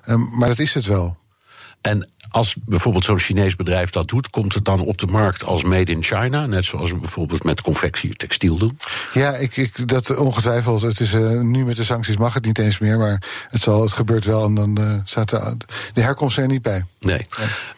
[0.10, 1.18] Um, maar dat is het wel.
[1.82, 5.64] En als bijvoorbeeld zo'n Chinees bedrijf dat doet, komt het dan op de markt als
[5.64, 6.46] made in China?
[6.46, 8.78] Net zoals we bijvoorbeeld met confectie textiel doen?
[9.14, 10.82] Ja, ik, ik, dat ongetwijfeld.
[10.82, 13.82] Het is, uh, nu met de sancties mag het niet eens meer, maar het, zal,
[13.82, 15.58] het gebeurt wel en dan uh, staat de,
[15.94, 16.86] de, herkomst er niet bij.
[17.00, 17.28] Nee.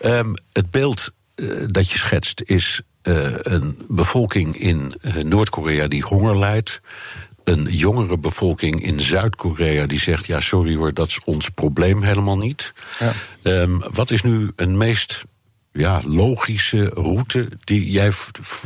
[0.01, 4.93] Um, het beeld uh, dat je schetst is een bevolking in
[5.23, 6.81] Noord-Korea die honger lijdt
[7.47, 12.37] een jongere bevolking in Zuid-Korea die zegt: ja, sorry hoor, dat is ons probleem helemaal
[12.37, 12.73] niet.
[12.99, 13.13] Ja.
[13.43, 15.23] Um, wat is nu een meest
[15.71, 18.11] ja, logische route die jij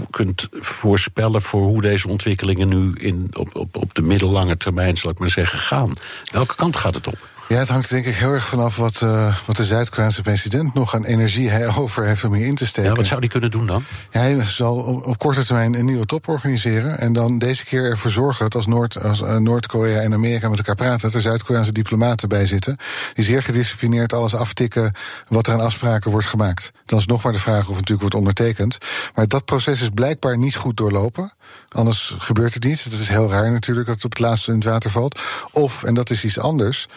[0.10, 5.12] kunt voorspellen voor hoe deze ontwikkelingen nu in, op, op, op de middellange termijn, zal
[5.12, 5.94] ik maar zeggen, gaan?
[6.32, 7.28] Welke kant gaat het op?
[7.52, 10.96] Ja, het hangt denk ik heel erg vanaf wat, uh, wat de Zuid-Koreaanse president nog
[10.96, 12.90] aan energie over heeft om hier in te steken.
[12.90, 13.84] Ja, wat zou die kunnen doen dan?
[14.10, 16.98] Hij zal op, op, korte termijn een nieuwe top organiseren.
[16.98, 20.58] En dan deze keer ervoor zorgen dat als, Noord, als uh, Noord-Korea en Amerika met
[20.58, 22.78] elkaar praten, dat er Zuid-Koreaanse diplomaten bij zitten.
[23.14, 24.94] Die zeer gedisciplineerd alles aftikken
[25.28, 26.72] wat er aan afspraken wordt gemaakt.
[26.86, 28.78] Dan is nog maar de vraag of het natuurlijk wordt ondertekend.
[29.16, 31.34] Maar dat proces is blijkbaar niet goed doorlopen.
[31.70, 32.92] Anders gebeurt het niet.
[32.92, 35.20] Dat is heel raar natuurlijk dat het op het laatste in het water valt.
[35.52, 36.88] Of, en dat is iets anders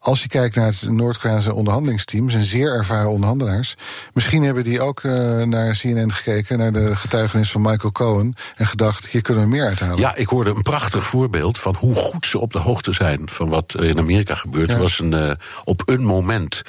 [0.00, 3.74] als je kijkt naar het Noord-Koreaanse onderhandelingsteam, zijn zeer ervaren onderhandelaars.
[4.12, 8.66] Misschien hebben die ook uh, naar CNN gekeken, naar de getuigenis van Michael Cohen, en
[8.66, 9.98] gedacht: hier kunnen we meer uithalen.
[9.98, 13.48] Ja, ik hoorde een prachtig voorbeeld van hoe goed ze op de hoogte zijn van
[13.48, 14.68] wat in Amerika gebeurt.
[14.68, 14.74] Ja.
[14.74, 15.32] Er was een, uh,
[15.64, 16.62] op een moment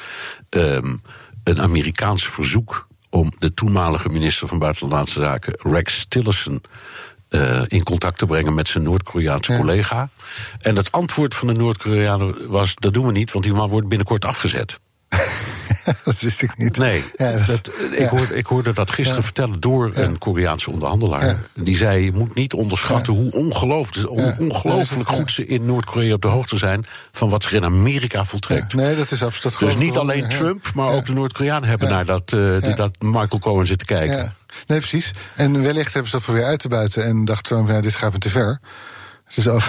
[0.50, 1.02] um,
[1.44, 6.62] een Amerikaans verzoek om de toenmalige minister van Buitenlandse Zaken, Rex Tillerson,
[7.32, 9.58] uh, in contact te brengen met zijn Noord-Koreaanse ja.
[9.58, 10.10] collega.
[10.58, 13.88] En het antwoord van de Noord-Koreanen was: dat doen we niet, want die man wordt
[13.88, 14.80] binnenkort afgezet.
[16.04, 16.78] dat wist ik niet.
[16.78, 19.26] Nee, ja, dat, dat, ik, hoorde, ik, hoorde, dat gisteren ja.
[19.26, 21.42] vertellen door een Koreaanse onderhandelaar.
[21.54, 26.28] Die zei: je moet niet onderschatten hoe ongelooflijk, ongelooflijk goed ze in Noord-Korea op de
[26.28, 28.74] hoogte zijn van wat zich in Amerika voltrekt.
[28.74, 32.32] Nee, dat is absoluut Dus niet alleen Trump, maar ook de Noord-Koreanen hebben naar dat,
[32.32, 34.34] uh, dat Michael Cohen zitten kijken.
[34.68, 35.12] Nee, precies.
[35.36, 38.14] En wellicht hebben ze dat proberen uit te buiten en dacht Trump: nou, dit gaat
[38.14, 38.60] me te ver.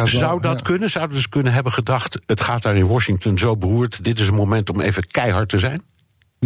[0.05, 0.65] Zou dat ja.
[0.65, 0.91] kunnen?
[0.91, 4.35] Zouden ze kunnen hebben gedacht: het gaat daar in Washington zo beroerd, dit is een
[4.35, 5.83] moment om even keihard te zijn?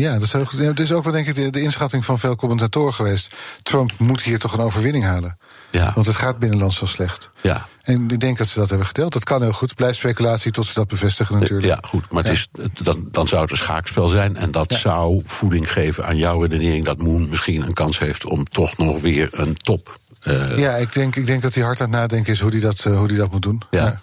[0.01, 2.37] Ja, dat is, ook, dat is ook wel denk ik de, de, inschatting van veel
[2.37, 3.35] commentatoren geweest.
[3.63, 5.39] Trump moet hier toch een overwinning halen.
[5.71, 5.93] Ja.
[5.95, 7.31] Want het gaat binnenlands zo slecht.
[7.41, 7.67] Ja.
[7.83, 9.13] En ik denk dat ze dat hebben gedeeld.
[9.13, 9.75] Dat kan heel goed.
[9.75, 11.67] Blijft speculatie tot ze dat bevestigen natuurlijk.
[11.67, 12.13] Ja, goed.
[12.13, 12.31] Maar ja.
[12.31, 14.37] Het is, dan, dan zou het een schaakspel zijn.
[14.37, 14.79] En dat ja.
[14.79, 16.85] zou voeding geven aan jouw redenering...
[16.85, 20.93] dat Moon misschien een kans heeft om toch nog weer een top uh, ja, ik
[20.93, 23.09] denk, ik denk dat hij hard aan het nadenken is hoe hij dat, uh, hoe
[23.09, 23.63] die dat moet doen.
[23.71, 23.85] Ja.
[23.85, 24.01] ja.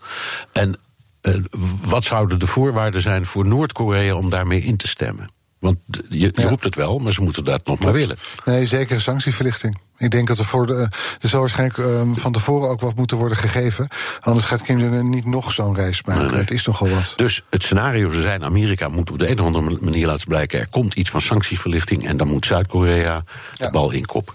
[0.51, 0.77] En
[1.21, 1.43] uh,
[1.81, 5.29] wat zouden de voorwaarden zijn voor Noord-Korea om daarmee in te stemmen?
[5.59, 6.47] Want je, je ja.
[6.47, 8.17] roept het wel, maar ze moeten dat nog maar willen.
[8.45, 9.77] Nee, zeker sanctieverlichting.
[9.97, 10.89] Ik denk dat er, voor de,
[11.21, 13.87] er zal waarschijnlijk um, van tevoren ook wat moeten worden gegeven.
[14.19, 16.21] Anders gaat Kim Jong-un niet nog zo'n reis maken.
[16.21, 16.39] Nee, nee.
[16.39, 17.13] Het is nogal wat.
[17.15, 20.59] Dus het scenario zou zijn: Amerika moet op de een of andere manier laten blijken.
[20.59, 23.65] Er komt iets van sanctieverlichting en dan moet Zuid-Korea ja.
[23.65, 24.33] de bal inkoppen.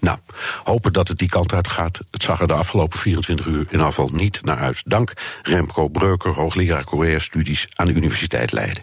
[0.00, 0.18] Nou,
[0.64, 2.00] hopen dat het die kant uit gaat.
[2.10, 4.82] Het zag er de afgelopen 24 uur in afval niet naar uit.
[4.84, 8.82] Dank Remco Breuker, hoogleraar Korea-studies aan de Universiteit Leiden.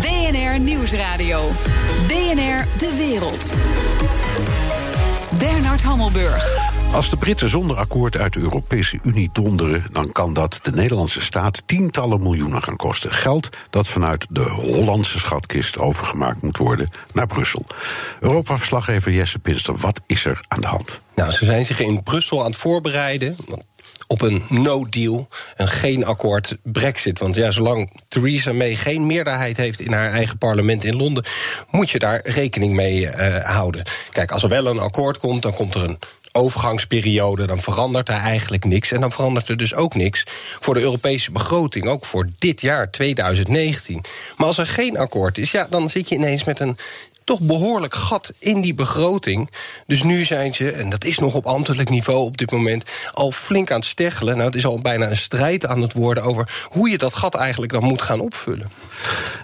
[0.00, 1.50] BNR Nieuwsradio.
[2.06, 3.54] BNR De Wereld.
[5.74, 6.72] Bernard Hammelburg.
[6.92, 11.20] Als de Britten zonder akkoord uit de Europese Unie donderen, dan kan dat de Nederlandse
[11.20, 13.12] staat tientallen miljoenen gaan kosten.
[13.12, 17.64] Geld dat vanuit de Hollandse schatkist overgemaakt moet worden naar Brussel.
[18.20, 21.00] Europa-verslaggever Jesse Pinster, wat is er aan de hand?
[21.14, 23.36] Nou, ze zijn zich in Brussel aan het voorbereiden
[24.06, 27.18] op een no-deal, een geen akkoord Brexit.
[27.18, 31.24] Want ja, zolang Theresa May geen meerderheid heeft in haar eigen parlement in Londen,
[31.70, 33.84] moet je daar rekening mee uh, houden.
[34.10, 35.98] Kijk, als er wel een akkoord komt, dan komt er een
[36.36, 38.92] overgangsperiode, dan verandert er eigenlijk niks.
[38.92, 40.24] En dan verandert er dus ook niks
[40.60, 44.00] voor de Europese begroting, ook voor dit jaar 2019.
[44.36, 46.76] Maar als er geen akkoord is, ja, dan zit je ineens met een
[47.24, 49.50] toch behoorlijk gat in die begroting.
[49.86, 53.30] Dus nu zijn ze, en dat is nog op ambtelijk niveau op dit moment, al
[53.32, 54.34] flink aan het steggelen.
[54.34, 57.34] Nou, het is al bijna een strijd aan het worden over hoe je dat gat
[57.34, 58.70] eigenlijk dan moet gaan opvullen.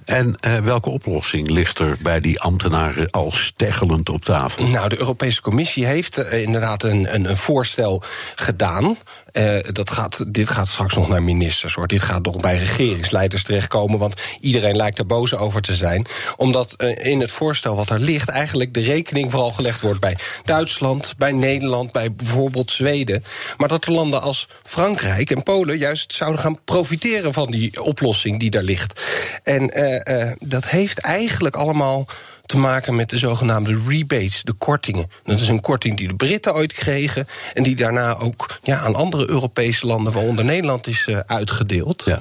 [0.04, 4.66] En uh, welke oplossing ligt er bij die ambtenaren al steggelend op tafel?
[4.66, 8.02] Nou, de Europese Commissie heeft uh, inderdaad een, een, een voorstel
[8.34, 8.96] gedaan.
[9.32, 11.86] Uh, dat gaat, dit gaat straks nog naar ministers hoor.
[11.86, 13.98] Dit gaat nog bij regeringsleiders terechtkomen.
[13.98, 16.06] Want iedereen lijkt er boos over te zijn.
[16.36, 20.16] Omdat uh, in het voorstel wat er ligt, eigenlijk de rekening vooral gelegd wordt bij
[20.44, 23.24] Duitsland, bij Nederland, bij bijvoorbeeld Zweden.
[23.56, 28.40] Maar dat de landen als Frankrijk en Polen juist zouden gaan profiteren van die oplossing
[28.40, 29.00] die daar ligt.
[29.42, 32.06] En uh, dat heeft eigenlijk allemaal
[32.50, 35.10] te maken met de zogenaamde rebates, de kortingen.
[35.24, 38.94] Dat is een korting die de Britten ooit kregen en die daarna ook ja, aan
[38.94, 42.02] andere Europese landen, waaronder Nederland, is uh, uitgedeeld.
[42.04, 42.18] Ja,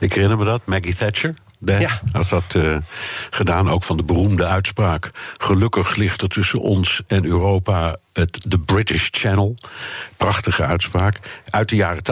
[0.00, 1.34] ik herinner me dat, Maggie Thatcher.
[1.64, 2.00] Ja.
[2.12, 2.76] had dat uh,
[3.30, 5.10] gedaan, ook van de beroemde uitspraak.
[5.36, 9.54] Gelukkig ligt er tussen ons en Europa het de British Channel.
[10.16, 11.18] Prachtige uitspraak.
[11.50, 12.02] Uit de jaren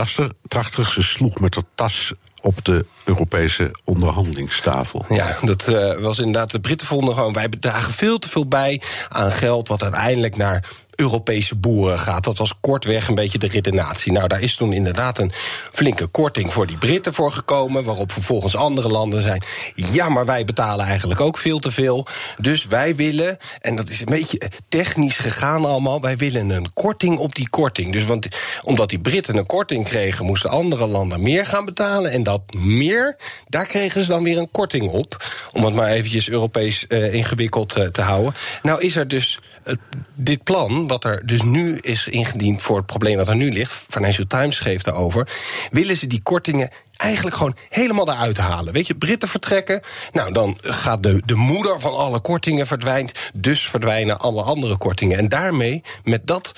[0.48, 0.92] 80.
[0.92, 5.04] Ze sloeg met haar tas op de Europese onderhandelingstafel.
[5.08, 6.50] Ja, dat uh, was inderdaad.
[6.50, 9.68] De Britten vonden gewoon: wij bedragen veel te veel bij aan geld.
[9.68, 10.64] wat uiteindelijk naar
[11.00, 12.24] Europese boeren gaat.
[12.24, 14.12] Dat was kortweg een beetje de redenatie.
[14.12, 15.32] Nou, daar is toen inderdaad een
[15.72, 17.84] flinke korting voor die Britten voor gekomen.
[17.84, 19.42] Waarop vervolgens andere landen zijn.
[19.74, 22.06] Ja, maar wij betalen eigenlijk ook veel te veel.
[22.38, 26.00] Dus wij willen, en dat is een beetje technisch gegaan allemaal.
[26.00, 27.92] Wij willen een korting op die korting.
[27.92, 28.28] Dus want,
[28.62, 32.10] omdat die Britten een korting kregen, moesten andere landen meer gaan betalen.
[32.10, 33.16] En dat meer,
[33.48, 35.24] daar kregen ze dan weer een korting op.
[35.52, 38.34] Om het maar eventjes Europees uh, ingewikkeld uh, te houden.
[38.62, 39.76] Nou is er dus uh,
[40.14, 43.84] dit plan wat er dus nu is ingediend voor het probleem wat er nu ligt,
[43.88, 45.28] Financial Times schreef daarover,
[45.70, 48.72] willen ze die kortingen eigenlijk gewoon helemaal eruit halen.
[48.72, 49.80] Weet je, Britten vertrekken.
[50.12, 53.12] Nou, dan gaat de, de moeder van alle kortingen verdwijnt.
[53.34, 55.18] Dus verdwijnen alle andere kortingen.
[55.18, 56.54] En daarmee, met dat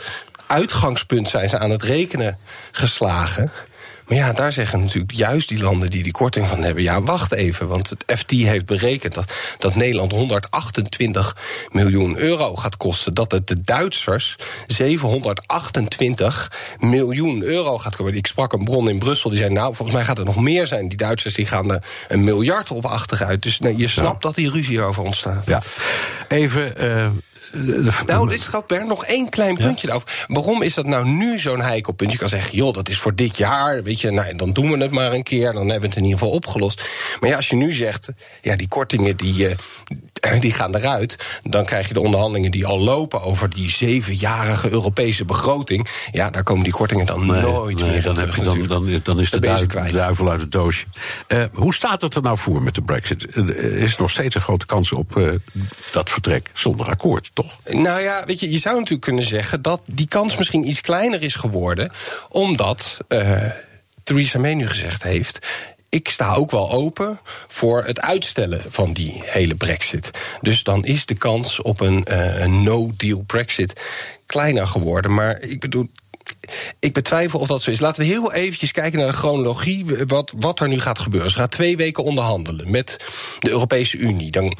[0.47, 2.39] uitgangspunt, zijn ze aan het rekenen
[2.71, 3.53] geslagen.
[4.13, 6.83] Maar ja, daar zeggen natuurlijk juist die landen die die korting van hebben...
[6.83, 11.37] ja, wacht even, want het FT heeft berekend dat, dat Nederland 128
[11.71, 13.15] miljoen euro gaat kosten.
[13.15, 18.17] Dat het de Duitsers 728 miljoen euro gaat kosten.
[18.17, 19.53] Ik sprak een bron in Brussel, die zei...
[19.53, 20.89] nou, volgens mij gaat het nog meer zijn.
[20.89, 23.43] Die Duitsers die gaan er een miljard op achteruit.
[23.43, 25.47] Dus nee, je snapt dat die ruzie over ontstaat.
[25.47, 25.63] Ja.
[26.29, 26.85] Even...
[26.85, 27.07] Uh
[28.07, 30.01] nou, dit gaat Bern nog één klein puntje ja?
[30.27, 32.13] Waarom is dat nou nu zo'n heikel punt?
[32.13, 33.83] Je kan zeggen, joh, dat is voor dit jaar.
[33.83, 35.53] Weet je, nou, dan doen we het maar een keer.
[35.53, 36.83] Dan hebben we het in ieder geval opgelost.
[37.21, 39.49] Maar ja, als je nu zegt, ja, die kortingen die,
[40.41, 41.41] die gaan eruit.
[41.43, 45.89] Dan krijg je de onderhandelingen die al lopen over die zevenjarige Europese begroting.
[46.13, 49.01] Ja, daar komen die kortingen dan nee, nooit nee, meer dan, heb je dan, dan,
[49.03, 50.87] dan is de, duivel, de duivel uit het doosje.
[51.29, 53.37] Uh, hoe staat het er nou voor met de brexit?
[53.37, 55.31] Er is nog steeds een grote kans op uh,
[55.93, 57.59] dat vertrek zonder akkoord, toch?
[57.65, 61.23] Nou ja, weet je, je zou natuurlijk kunnen zeggen dat die kans misschien iets kleiner
[61.23, 61.93] is geworden,
[62.29, 62.99] omdat
[64.03, 65.47] Theresa May nu gezegd heeft
[65.93, 70.11] ik sta ook wel open voor het uitstellen van die hele brexit.
[70.41, 73.81] Dus dan is de kans op een, uh, een no-deal brexit
[74.27, 75.15] kleiner geworden.
[75.15, 75.89] Maar ik bedoel,
[76.79, 77.81] ik betwijfel of dat zo is.
[77.81, 81.31] Laten we heel eventjes kijken naar de chronologie, wat, wat er nu gaat gebeuren.
[81.31, 82.97] Ze gaat twee weken onderhandelen met
[83.39, 84.31] de Europese Unie.
[84.31, 84.57] Dan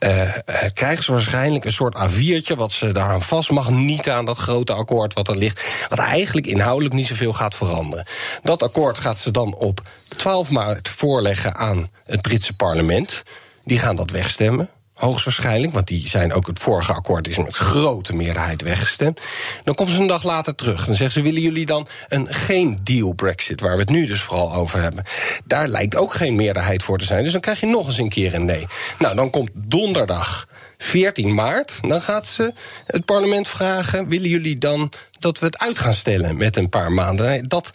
[0.00, 0.32] uh,
[0.72, 2.56] krijgen ze waarschijnlijk een soort A4'tje...
[2.56, 5.86] wat ze daaraan vast mag, niet aan dat grote akkoord wat er ligt...
[5.88, 8.06] wat eigenlijk inhoudelijk niet zoveel gaat veranderen.
[8.42, 9.82] Dat akkoord gaat ze dan op
[10.16, 13.22] 12 maart voorleggen aan het Britse parlement.
[13.64, 14.70] Die gaan dat wegstemmen.
[14.96, 19.20] Hoogstwaarschijnlijk, want die zijn ook het vorige akkoord is met grote meerderheid weggestemd.
[19.64, 20.86] Dan komen ze een dag later terug.
[20.86, 24.20] Dan zeggen ze: willen jullie dan een geen deal Brexit, waar we het nu dus
[24.20, 25.04] vooral over hebben?
[25.44, 27.22] Daar lijkt ook geen meerderheid voor te zijn.
[27.22, 28.66] Dus dan krijg je nog eens een keer een nee.
[28.98, 31.78] Nou, dan komt donderdag 14 maart.
[31.80, 32.52] Dan gaat ze
[32.86, 36.92] het parlement vragen: willen jullie dan dat we het uit gaan stellen met een paar
[36.92, 37.48] maanden?
[37.48, 37.70] Dat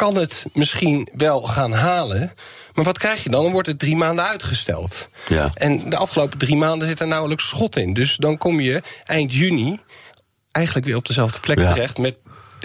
[0.00, 2.32] kan het misschien wel gaan halen.
[2.74, 3.42] Maar wat krijg je dan?
[3.42, 5.08] Dan wordt het drie maanden uitgesteld.
[5.28, 5.50] Ja.
[5.54, 7.94] En de afgelopen drie maanden zit er nauwelijks schot in.
[7.94, 9.80] Dus dan kom je eind juni
[10.52, 11.98] eigenlijk weer op dezelfde plek terecht...
[11.98, 12.14] met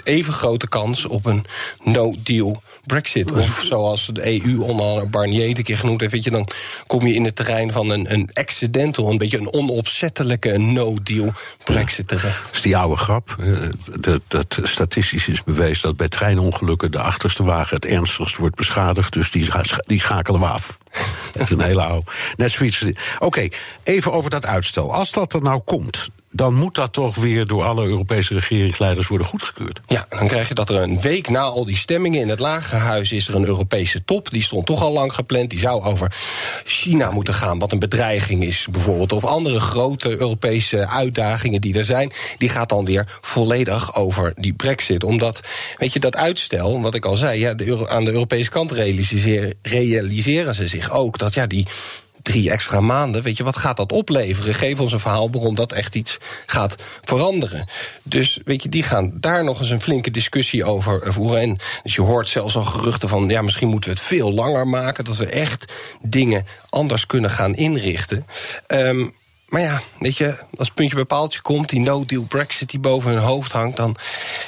[0.04, 1.44] even grote kans op een
[1.82, 3.32] no-deal Brexit.
[3.32, 6.48] Of zoals de EU onder Barnier een keer genoemd heeft, weet je, dan
[6.86, 11.32] kom je in het terrein van een, een accidental, een beetje een onopzettelijke no-deal
[11.64, 12.44] Brexit terecht.
[12.44, 13.36] Dat is die oude grap.
[14.00, 19.12] Dat, dat statistisch is bewezen dat bij treinongelukken de achterste wagen het ernstigst wordt beschadigd.
[19.12, 19.48] Dus die,
[19.86, 20.78] die schakelen we af.
[21.32, 22.10] Dat is een hele oude.
[22.36, 22.84] Net zoiets.
[23.18, 23.48] Oké,
[23.82, 24.94] even over dat uitstel.
[24.94, 29.26] Als dat er nou komt, dan moet dat toch weer door alle Europese regeringsleiders worden
[29.26, 29.80] goedgekeurd.
[29.86, 33.12] Ja, dan krijg je dat er een week na al die stemmingen in het Lagerhuis
[33.12, 34.30] is er een Europese top.
[34.30, 35.50] Die stond toch al lang gepland.
[35.50, 36.12] Die zou over
[36.64, 39.12] China moeten gaan, wat een bedreiging is bijvoorbeeld.
[39.12, 42.12] Of andere grote Europese uitdagingen die er zijn.
[42.38, 45.04] Die gaat dan weer volledig over die brexit.
[45.04, 45.40] Omdat,
[45.78, 49.54] weet je, dat uitstel, wat ik al zei, ja, de, aan de Europese kant realiseren,
[49.62, 51.66] realiseren ze zich ook dat ja, die
[52.26, 53.22] drie extra maanden.
[53.22, 54.54] Weet je, wat gaat dat opleveren?
[54.54, 57.68] Geef ons een verhaal waarom dat echt iets gaat veranderen.
[58.02, 61.40] Dus weet je, die gaan daar nog eens een flinke discussie over voeren.
[61.40, 64.68] En dus je hoort zelfs al geruchten van, ja, misschien moeten we het veel langer
[64.68, 65.04] maken.
[65.04, 68.26] Dat we echt dingen anders kunnen gaan inrichten.
[68.66, 69.14] Um,
[69.46, 73.20] maar ja, weet je, als puntje bij paaltje komt, die no-deal Brexit die boven hun
[73.20, 73.96] hoofd hangt, dan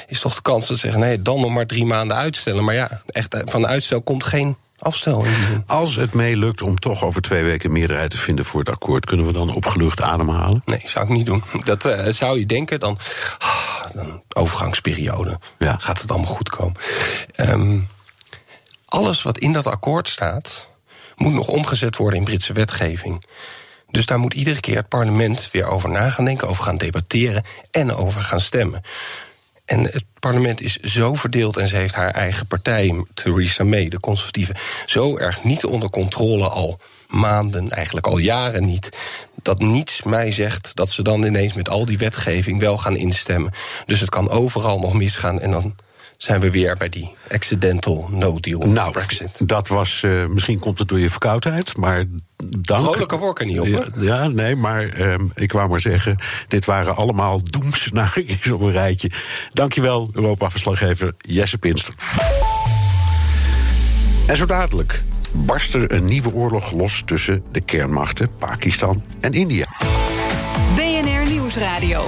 [0.07, 2.63] is toch de kans dat ze zeggen: nee, dan nog maar drie maanden uitstellen.
[2.63, 5.25] Maar ja, echt van uitstel komt geen afstel.
[5.65, 9.25] Als het meelukt om toch over twee weken meerderheid te vinden voor het akkoord, kunnen
[9.25, 10.61] we dan opgelucht ademhalen?
[10.65, 11.43] Nee, zou ik niet doen.
[11.63, 12.97] Dat eh, zou je denken, dan,
[13.37, 15.39] ah, een overgangsperiode.
[15.57, 15.75] Ja.
[15.79, 16.75] Gaat het allemaal goed komen?
[17.31, 17.79] Ehm,
[18.85, 20.69] alles wat in dat akkoord staat,
[21.15, 23.25] moet nog omgezet worden in Britse wetgeving.
[23.89, 27.43] Dus daar moet iedere keer het parlement weer over na gaan denken, over gaan debatteren
[27.71, 28.81] en over gaan stemmen.
[29.69, 33.99] En het parlement is zo verdeeld en ze heeft haar eigen partij, Theresa May, de
[33.99, 34.55] conservatieven,
[34.85, 38.89] zo erg niet onder controle al maanden, eigenlijk al jaren niet.
[39.41, 43.51] Dat niets mij zegt dat ze dan ineens met al die wetgeving wel gaan instemmen.
[43.85, 45.75] Dus het kan overal nog misgaan en dan
[46.19, 49.47] zijn we weer bij die accidental no deal Nou, Brexit.
[49.47, 50.03] dat was.
[50.03, 52.03] eh, misschien komt het door je verkoudheid, maar.
[52.59, 52.83] Dank.
[52.83, 54.03] Vrolijker word ik er niet op, Ja, hoor.
[54.03, 56.15] ja, nee, maar ehm, ik wou maar zeggen.
[56.47, 59.11] Dit waren allemaal doemscenario's op een rijtje.
[59.53, 61.93] Dankjewel, Europa-verslaggever Jesse Pinster.
[64.27, 65.01] En zo dadelijk
[65.31, 69.65] barst er een nieuwe oorlog los tussen de kernmachten Pakistan en India.
[70.75, 72.03] BNR Nieuwsradio.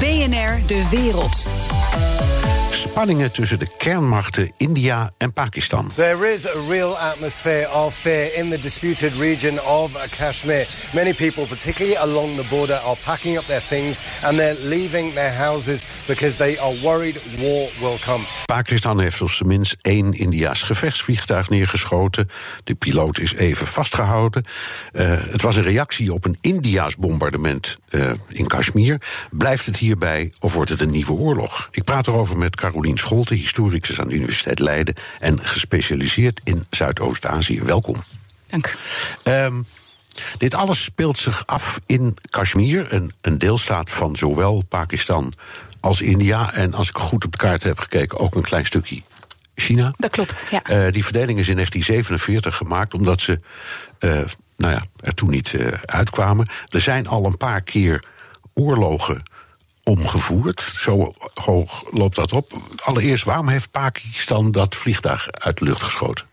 [0.00, 1.46] BNR De Wereld.
[2.70, 5.90] Spanningen tussen de kernmachten India en Pakistan.
[5.94, 10.68] There is a real atmosphere of fear in the disputed region of Kashmir.
[10.94, 15.32] Many people, particularly along the border, are packing up their things and they're leaving their
[15.36, 18.24] houses because they are worried war will come.
[18.44, 22.28] Pakistan heeft op zijn minst één Indiaas gevechtsvliegtuig neergeschoten.
[22.64, 24.44] De piloot is even vastgehouden.
[24.92, 29.00] Eh, het was een reactie op een Indiaas bombardement eh, in Kashmir.
[29.30, 31.68] Blijft het hierbij of wordt het een nieuwe oorlog?
[31.70, 37.62] Ik praat erover met Carolien Scholte, historicus aan de Universiteit Leiden en gespecialiseerd in Zuidoost-Azië.
[37.62, 37.96] Welkom.
[38.46, 38.76] Dank.
[39.22, 39.62] Ehm,
[40.38, 45.32] dit alles speelt zich af in Kashmir, een, een deelstaat van zowel Pakistan
[45.80, 46.52] als India.
[46.52, 49.02] En als ik goed op de kaart heb gekeken, ook een klein stukje
[49.54, 49.92] China.
[49.96, 50.62] Dat klopt, ja.
[50.62, 53.40] Eh, die verdeling is in 1947 gemaakt omdat ze
[53.98, 54.20] eh,
[54.56, 56.48] nou ja, er toen niet eh, uitkwamen.
[56.68, 58.04] Er zijn al een paar keer
[58.54, 59.22] oorlogen
[59.90, 60.70] omgevoerd.
[60.72, 62.52] Zo hoog loopt dat op.
[62.84, 66.28] Allereerst, waarom heeft Pakistan dat vliegtuig uit de lucht geschoten?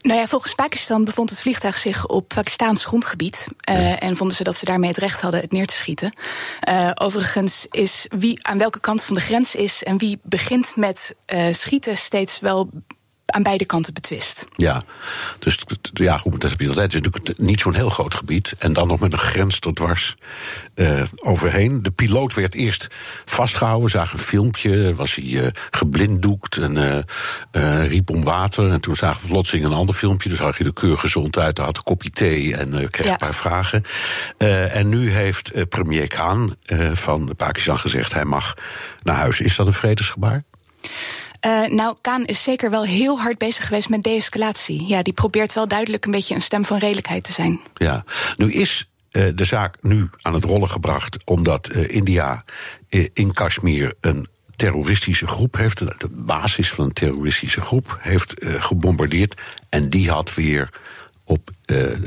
[0.00, 3.48] Nou ja, volgens Pakistan bevond het vliegtuig zich op Pakistaans grondgebied.
[3.60, 6.16] eh, En vonden ze dat ze daarmee het recht hadden het neer te schieten.
[6.60, 11.14] Eh, overigens is wie aan welke kant van de grens is en wie begint met
[11.24, 12.70] eh, schieten steeds wel
[13.32, 14.46] aan beide kanten betwist.
[14.56, 14.82] Ja,
[15.38, 15.58] dus
[15.92, 16.92] ja, goed, dat heb je altijd.
[16.92, 18.54] Het is natuurlijk niet zo'n heel groot gebied.
[18.58, 20.14] En dan nog met een grens er dwars
[20.74, 21.82] eh, overheen.
[21.82, 22.86] De piloot werd eerst
[23.24, 24.94] vastgehouden, zag een filmpje.
[24.94, 27.04] Was hij eh, geblinddoekt en
[27.50, 28.70] eh, riep om water.
[28.70, 30.28] En toen zagen we plotseling een ander filmpje.
[30.28, 33.12] Dus zag je de keur gezond uit, had een kopje thee en kreeg Ja.
[33.12, 33.82] een paar vragen.
[34.72, 36.56] En nu heeft premier Khan
[36.92, 38.12] van Pakistan gezegd...
[38.12, 38.54] hij mag
[39.02, 39.40] naar huis.
[39.40, 40.44] Is dat een vredesgebaar?
[41.42, 44.86] Eh, nou, Kaan is zeker wel heel hard bezig geweest met de-escalatie.
[44.86, 47.60] Ja, die probeert wel duidelijk een beetje een stem van redelijkheid te zijn.
[47.74, 48.04] Ja,
[48.36, 52.44] nu is eh, de zaak nu aan het rollen gebracht omdat eh, India
[53.12, 54.26] in Kashmir een
[54.56, 60.68] terroristische groep heeft, de basis van een terroristische groep heeft gebombardeerd en die had weer
[61.24, 61.50] op,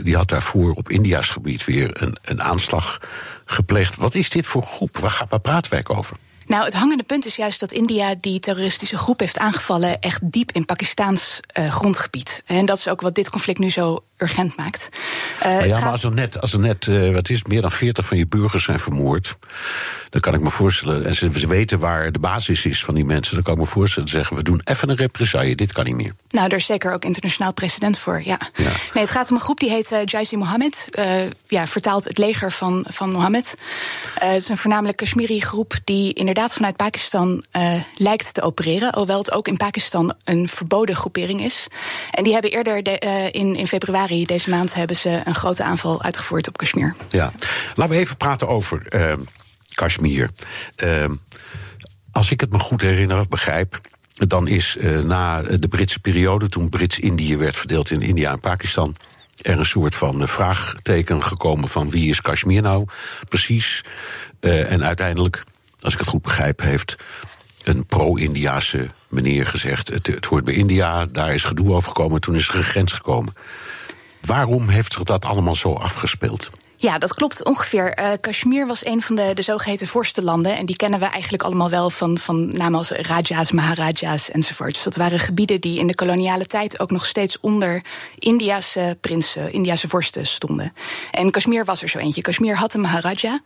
[0.04, 3.00] die had daarvoor op India's gebied weer een, een aanslag
[3.46, 3.96] gepleegd.
[3.96, 4.98] Wat is dit voor groep?
[4.98, 6.18] Waar, praten wij over?
[6.48, 10.52] Nou, het hangende punt is juist dat India die terroristische groep heeft aangevallen echt diep
[10.52, 12.44] in Pakistaans eh, grondgebied.
[12.46, 14.90] En dat is ook wat dit conflict nu zo urgent maakt.
[15.40, 17.72] Eh, ja, gaat- maar als er net, als er net eh, wat is, meer dan
[17.72, 19.38] 40 van je burgers zijn vermoord.
[20.10, 21.06] dan kan ik me voorstellen.
[21.06, 23.34] en ze, weten waar de basis is van die mensen.
[23.36, 25.96] dan kan ik me voorstellen te zeggen: we doen even een represaille, dit kan niet
[25.96, 26.14] meer.
[26.30, 28.40] Nou, daar is zeker ook internationaal precedent voor, ja.
[28.56, 28.64] Ja.
[28.94, 30.88] Nee, het gaat om een groep die heet uh, Jaisi Mohammed.
[30.92, 31.06] eh,
[31.48, 33.56] ja, vertaald het leger van, van Mohammed.
[34.18, 38.96] Eh, het is een voornamelijk Kashmiri-groep die inderdaad vanuit Pakistan eh, lijkt te opereren.
[38.96, 41.68] Hoewel het ook in Pakistan een verboden groepering is.
[42.12, 45.64] En die hebben eerder de, eh, in, in februari deze maand hebben ze een grote
[45.64, 46.96] aanval uitgevoerd op Kashmir.
[47.10, 47.32] Ja.
[47.76, 49.14] Laten we even praten over eh,
[49.76, 50.30] Kashmir.
[50.76, 51.06] Eh,
[52.16, 53.82] als ik het me goed herinner begrijp.
[54.28, 58.96] dan is eh, na de Britse periode, toen Brits-Indië werd verdeeld in India en Pakistan.
[59.42, 62.86] er een soort van eh, vraagteken gekomen van wie is Kashmir nou
[63.30, 63.84] precies.
[64.40, 65.44] Eh, en uiteindelijk,
[65.80, 66.96] als ik het goed begrijp, heeft
[67.64, 72.36] een pro-Indiaanse meneer gezegd: het, het hoort bij India, daar is gedoe over gekomen, toen
[72.36, 73.34] is er een grens gekomen.
[74.26, 76.50] Waarom heeft zich dat allemaal zo afgespeeld?
[76.78, 78.00] Ja, dat klopt ongeveer.
[78.00, 80.58] Uh, Kashmir was een van de, de zogeheten vorstenlanden.
[80.58, 84.74] En die kennen we eigenlijk allemaal wel van, van namen als Raja's, Maharaja's enzovoort.
[84.74, 87.82] Dus dat waren gebieden die in de koloniale tijd ook nog steeds onder
[88.20, 90.74] Indiase prinsen, Indiase vorsten stonden.
[91.12, 92.22] En Kashmir was er zo eentje.
[92.22, 93.42] Kashmir had een Maharaja.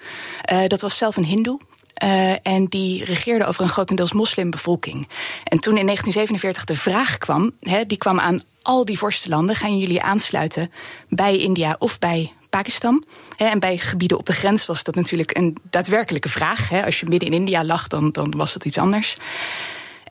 [0.51, 1.59] Uh, dat was zelf een Hindoe.
[2.03, 5.07] Uh, en die regeerde over een grotendeels moslimbevolking.
[5.43, 7.51] En toen in 1947 de vraag kwam,
[7.87, 10.71] die kwam aan al die vorstenlanden: gaan jullie aansluiten
[11.09, 13.03] bij India of bij Pakistan.
[13.37, 16.83] En bij gebieden op de grens was dat natuurlijk een daadwerkelijke vraag.
[16.85, 19.17] Als je midden in India lag, dan, dan was dat iets anders.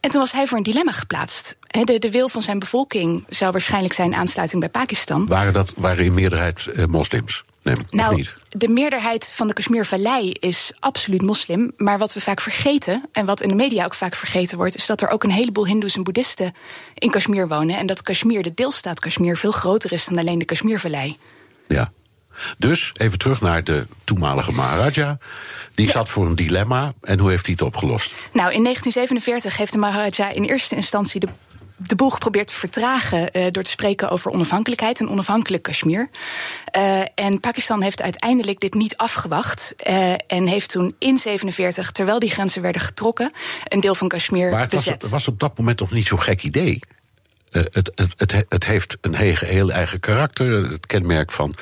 [0.01, 1.57] En toen was hij voor een dilemma geplaatst.
[1.84, 5.26] De, de wil van zijn bevolking zou waarschijnlijk zijn aansluiting bij Pakistan.
[5.26, 7.45] Waren dat waren in meerderheid eh, moslims?
[7.75, 8.35] Nee, nou, niet?
[8.49, 11.73] de meerderheid van de Kashmir-vallei is absoluut moslim.
[11.77, 14.87] Maar wat we vaak vergeten, en wat in de media ook vaak vergeten wordt, is
[14.87, 16.55] dat er ook een heleboel Hindoes en Boeddhisten
[16.95, 17.77] in Kashmir wonen.
[17.77, 21.16] En dat Kashmir, de deelstaat Kashmir, veel groter is dan alleen de Kashmir-vallei.
[21.66, 21.93] Ja.
[22.59, 25.19] Dus even terug naar de toenmalige Maharaja.
[25.75, 26.93] Die zat voor een dilemma.
[27.01, 28.14] En hoe heeft hij het opgelost?
[28.33, 31.29] Nou, in 1947 heeft de Maharaja in eerste instantie de
[31.79, 36.09] de boel geprobeerd te vertragen uh, door te spreken over onafhankelijkheid en onafhankelijk Kashmir.
[36.76, 42.18] Uh, en Pakistan heeft uiteindelijk dit niet afgewacht uh, en heeft toen in 47, terwijl
[42.18, 43.33] die grenzen werden getrokken,
[43.64, 45.03] een deel van Kashmir maar het bezet.
[45.03, 46.81] Was, was op dat moment toch niet zo'n gek idee?
[47.53, 50.70] Uh, het, het, het, het, heeft een heel eigen karakter.
[50.70, 51.55] Het kenmerk van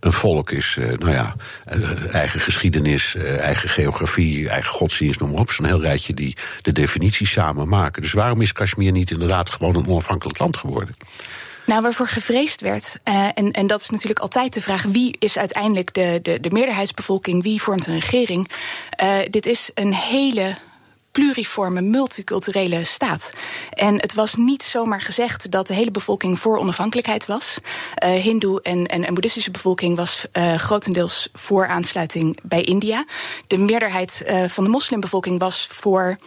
[0.00, 1.34] een volk is, uh, nou ja,
[1.72, 5.50] uh, eigen geschiedenis, eigen geografie, eigen godsdienst, noem maar op.
[5.50, 8.02] Zo'n heel rijtje die de definities samen maken.
[8.02, 10.94] Dus waarom is Kashmir niet inderdaad gewoon een onafhankelijk land geworden?
[11.64, 12.96] Nou, waarvoor gevreesd werd,
[13.34, 17.42] en, en dat is natuurlijk altijd de vraag: wie is uiteindelijk de, de, de meerderheidsbevolking,
[17.42, 18.50] wie vormt een regering?
[19.30, 20.54] Dit is een hele
[21.12, 23.32] pluriforme, multiculturele staat.
[23.70, 27.58] En het was niet zomaar gezegd dat de hele bevolking voor onafhankelijkheid was.
[28.04, 33.04] Uh, Hindoe en, en, en boeddhistische bevolking was uh, grotendeels voor aansluiting bij India.
[33.46, 36.18] De meerderheid uh, van de moslimbevolking was voor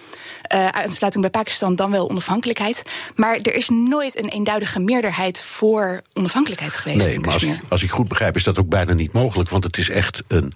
[0.72, 2.84] aansluiting bij Pakistan, dan wel onafhankelijkheid.
[3.16, 7.08] Maar er is nooit een eenduidige meerderheid voor onafhankelijkheid geweest.
[7.08, 9.50] Nee, maar als, als ik goed begrijp, is dat ook bijna niet mogelijk.
[9.50, 10.54] Want het is echt een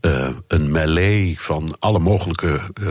[0.00, 2.90] uh, een melee van alle mogelijke uh,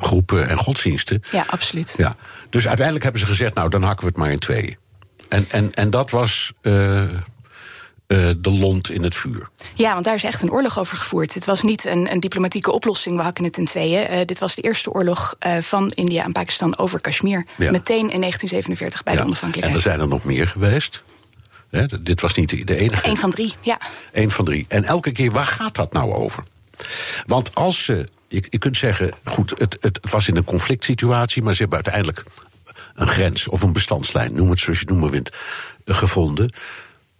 [0.00, 1.22] groepen en godsdiensten.
[1.32, 1.94] Ja, absoluut.
[1.96, 2.16] Ja.
[2.50, 4.76] Dus uiteindelijk hebben ze gezegd, nou dan hakken we het maar in tweeën.
[5.28, 7.08] En, en, en dat was uh,
[8.06, 9.48] de lont in het vuur.
[9.74, 11.34] Ja, want daar is echt een oorlog over gevoerd.
[11.34, 14.26] Het was niet een, een diplomatieke oplossing, we hakken het in tweeën.
[14.26, 17.46] dit was de eerste oorlog van India en Pakistan over Kashmir.
[17.56, 17.70] Ja.
[17.70, 19.20] Meteen in 1947 bij ja.
[19.20, 19.84] de onafhankelijkheid.
[19.84, 21.02] En er zijn er nog meer geweest.
[21.70, 23.08] He, dit was niet de enige.
[23.08, 23.80] Eén van drie, ja.
[24.12, 24.64] Eén van drie.
[24.68, 26.44] En elke keer, waar gaat dat nou over?
[27.26, 28.08] Want als ze.
[28.28, 31.84] Je, je kunt zeggen, goed, het, het was in een conflict situatie, maar ze hebben
[31.84, 32.24] uiteindelijk
[32.94, 35.30] een grens of een bestandslijn, noem het zoals je het noemen wint,
[35.84, 36.54] gevonden.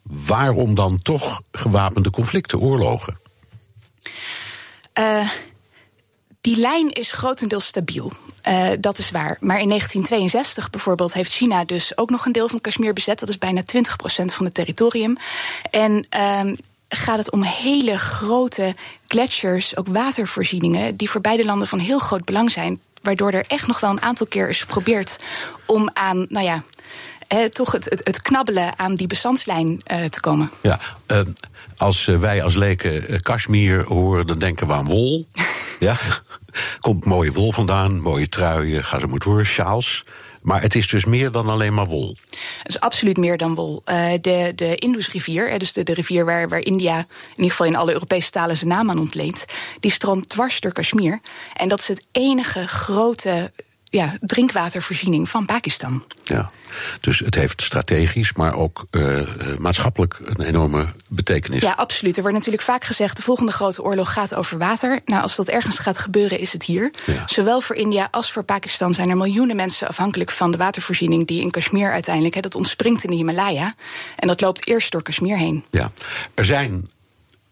[0.03, 3.19] Waarom dan toch gewapende conflicten, oorlogen?
[4.99, 5.31] Uh,
[6.41, 8.13] die lijn is grotendeels stabiel.
[8.49, 9.37] Uh, dat is waar.
[9.41, 13.19] Maar in 1962 bijvoorbeeld heeft China dus ook nog een deel van Kashmir bezet.
[13.19, 13.67] Dat is bijna 20%
[14.25, 15.17] van het territorium.
[15.71, 16.41] En uh,
[16.89, 18.75] gaat het om hele grote
[19.07, 22.81] gletsjers, ook watervoorzieningen, die voor beide landen van heel groot belang zijn.
[23.03, 25.17] Waardoor er echt nog wel een aantal keer is geprobeerd
[25.67, 26.63] om aan, nou ja,
[27.29, 30.51] eh, toch het, het, knabbelen aan die bestandslijn uh, te komen.
[30.63, 31.21] Ja, uh,
[31.79, 35.27] als wij als leken Kashmir horen, dan denken we aan wol.
[35.79, 35.97] ja,
[36.79, 40.05] komt mooie wol vandaan, mooie truien, ga zo maar door, sjaals.
[40.43, 42.17] Maar het is dus meer dan alleen maar wol.
[42.63, 43.83] Het is absoluut meer dan wol.
[43.87, 47.77] Uh, de, de Indusrivier, dus de, de rivier waar, waar India in ieder geval in
[47.77, 49.45] alle Europese talen zijn naam aan ontleent,
[49.81, 51.21] die stroomt dwars door Kashmir.
[51.55, 53.51] En dat is het enige grote
[53.91, 56.05] ja, drinkwatervoorziening van Pakistan.
[56.25, 56.51] Ja,
[57.01, 59.29] dus het heeft strategisch, maar ook uh,
[59.59, 61.63] maatschappelijk een enorme betekenis.
[61.63, 62.17] Ja, absoluut.
[62.17, 65.01] Er wordt natuurlijk vaak gezegd: de volgende grote oorlog gaat over water.
[65.05, 66.91] Nou, als dat ergens gaat gebeuren, is het hier.
[67.07, 67.23] Ja.
[67.27, 71.41] Zowel voor India als voor Pakistan zijn er miljoenen mensen afhankelijk van de watervoorziening die
[71.41, 73.75] in Kashmir uiteindelijk, hè, dat ontspringt in de Himalaya.
[74.17, 75.65] En dat loopt eerst door Kashmir heen.
[75.71, 75.93] Ja,
[76.35, 76.89] er zijn,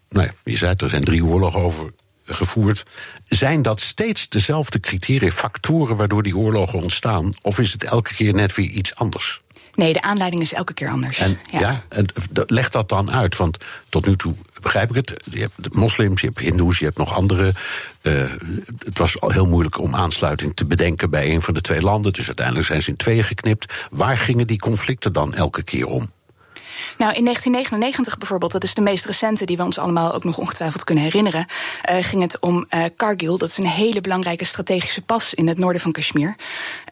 [0.09, 1.93] nou ja, je zei het, er zijn drie oorlogen over
[2.27, 2.83] gevoerd.
[3.29, 7.35] Zijn dat steeds dezelfde criteria, factoren waardoor die oorlogen ontstaan?
[7.43, 9.41] Of is het elke keer net weer iets anders?
[9.77, 11.19] Nee, de aanleiding is elke keer anders.
[11.19, 11.61] En, ja.
[11.61, 12.07] ja en
[12.47, 13.57] leg dat dan uit, want
[13.89, 15.23] tot nu toe begrijp ik het.
[15.31, 17.55] Je hebt moslims, je hebt hindoes, je hebt nog andere.
[18.03, 18.31] Uh,
[18.79, 22.13] het was al heel moeilijk om aansluiting te bedenken bij een van de twee landen.
[22.13, 23.73] Dus uiteindelijk zijn ze in tweeën geknipt.
[23.91, 26.11] Waar gingen die conflicten dan elke keer om?
[26.99, 30.39] Nou, in 1999 bijvoorbeeld, dat is de meest recente die we ons allemaal ook nog
[30.39, 31.47] ongetwijfeld kunnen herinneren,
[31.91, 33.39] uh, ging het om uh, Kargil.
[33.39, 36.37] Dat is een hele belangrijke strategische pas in het noorden van Kashmir.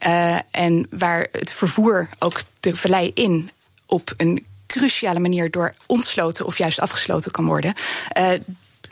[0.07, 3.51] Uh, en waar het vervoer ook de vallei in
[3.87, 7.74] op een cruciale manier door ontsloten of juist afgesloten kan worden.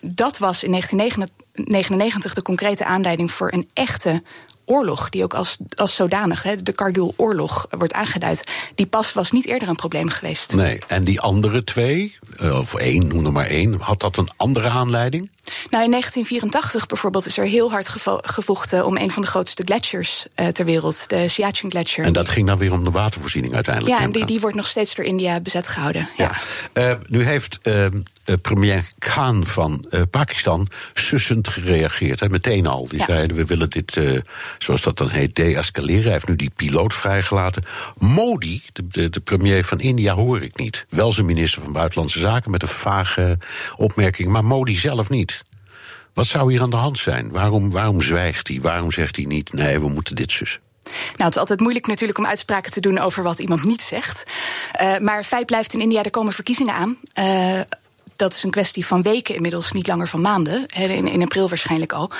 [0.00, 4.22] dat was in 1999 de concrete aanleiding voor een echte
[4.64, 8.44] oorlog, die ook als, als zodanig, hè, de Kargil-oorlog, wordt aangeduid.
[8.74, 10.54] Die pas was niet eerder een probleem geweest.
[10.54, 14.68] Nee, en die andere twee, of één, noem er maar één, had dat een andere
[14.68, 15.30] aanleiding?
[15.44, 19.62] Nou, in 1984 bijvoorbeeld is er heel hard gevo gevochten om een van de grootste
[19.64, 22.04] gletsjers uh, ter wereld, de Siachen Gletsjer.
[22.04, 23.98] En dat ging dan weer om de watervoorziening uiteindelijk.
[23.98, 26.08] Ja, en die, die wordt nog steeds door India bezet gehouden.
[26.16, 26.36] Ja.
[26.74, 26.90] ja.
[26.90, 27.86] Uh, nu heeft uh,
[28.42, 32.88] premier Khan van Pakistan sussend gereageerd, hè, meteen al.
[32.88, 33.04] Die ja.
[33.04, 34.00] zeiden: we willen dit,
[34.58, 36.02] zoals dat dan heet, deescaleren.
[36.02, 37.62] Hij heeft nu die piloot vrijgelaten.
[37.98, 40.86] Modi, de, de, de premier van India, hoor ik niet.
[40.88, 43.38] Wel zijn minister van Buitenlandse Zaken met een vage
[43.76, 45.31] opmerking, maar Modi zelf niet.
[46.14, 47.30] Wat zou hier aan de hand zijn?
[47.30, 48.60] Waarom, waarom zwijgt hij?
[48.60, 50.60] Waarom zegt hij niet: nee, we moeten dit sussen?
[50.84, 54.24] Nou, het is altijd moeilijk natuurlijk om uitspraken te doen over wat iemand niet zegt.
[54.80, 56.96] Uh, maar feit blijft in India, er komen verkiezingen aan.
[57.18, 57.60] Uh,
[58.16, 60.66] dat is een kwestie van weken inmiddels, niet langer van maanden.
[60.66, 62.10] In, in april waarschijnlijk al.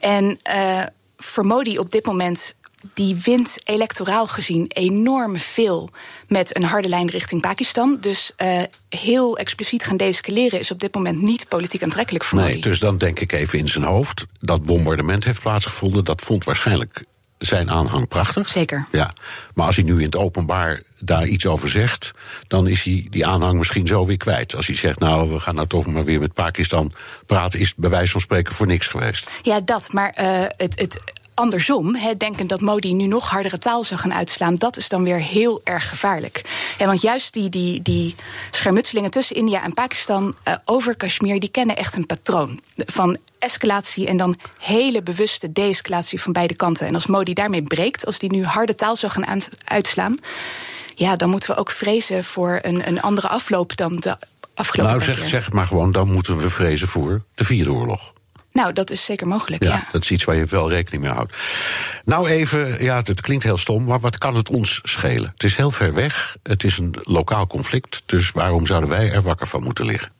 [0.00, 0.82] En uh,
[1.16, 2.54] voor Modi op dit moment
[2.94, 5.90] die wint electoraal gezien enorm veel
[6.28, 7.98] met een harde lijn richting Pakistan.
[8.00, 12.60] Dus uh, heel expliciet gaan descaleren is op dit moment niet politiek aantrekkelijk voor nee.
[12.60, 14.26] Dus dan denk ik even in zijn hoofd.
[14.40, 16.04] Dat bombardement heeft plaatsgevonden.
[16.04, 17.04] Dat vond waarschijnlijk
[17.38, 18.48] zijn aanhang prachtig.
[18.48, 18.86] Zeker.
[18.92, 19.12] Ja.
[19.54, 22.10] Maar als hij nu in het openbaar daar iets over zegt,
[22.46, 24.54] dan is hij die aanhang misschien zo weer kwijt.
[24.54, 26.92] Als hij zegt, nou, we gaan nou toch maar weer met Pakistan
[27.26, 29.30] praten, is het bij wijze van spreken voor niks geweest.
[29.42, 29.92] Ja, dat.
[29.92, 30.98] Maar uh, het, het
[31.40, 35.02] andersom, he, denkend dat Modi nu nog hardere taal zou gaan uitslaan, dat is dan
[35.02, 36.42] weer heel erg gevaarlijk.
[36.78, 38.14] Want juist die, die, die
[38.50, 44.06] schermutselingen tussen India en Pakistan uh, over Kashmir, die kennen echt een patroon van escalatie
[44.06, 46.86] en dan hele bewuste de-escalatie van beide kanten.
[46.86, 50.16] En als Modi daarmee breekt, als die nu harde taal zou gaan uitslaan,
[50.94, 54.16] ja, dan moeten we ook vrezen voor een, een andere afloop dan de
[54.54, 58.12] afgelopen Nou, zeg, zeg maar gewoon, dan moeten we vrezen voor de Vierde Oorlog.
[58.52, 59.88] Nou, dat is zeker mogelijk, ja, ja.
[59.92, 61.34] Dat is iets waar je wel rekening mee houdt.
[62.04, 65.30] Nou even, ja, het klinkt heel stom, maar wat kan het ons schelen?
[65.32, 69.22] Het is heel ver weg, het is een lokaal conflict, dus waarom zouden wij er
[69.22, 70.10] wakker van moeten liggen?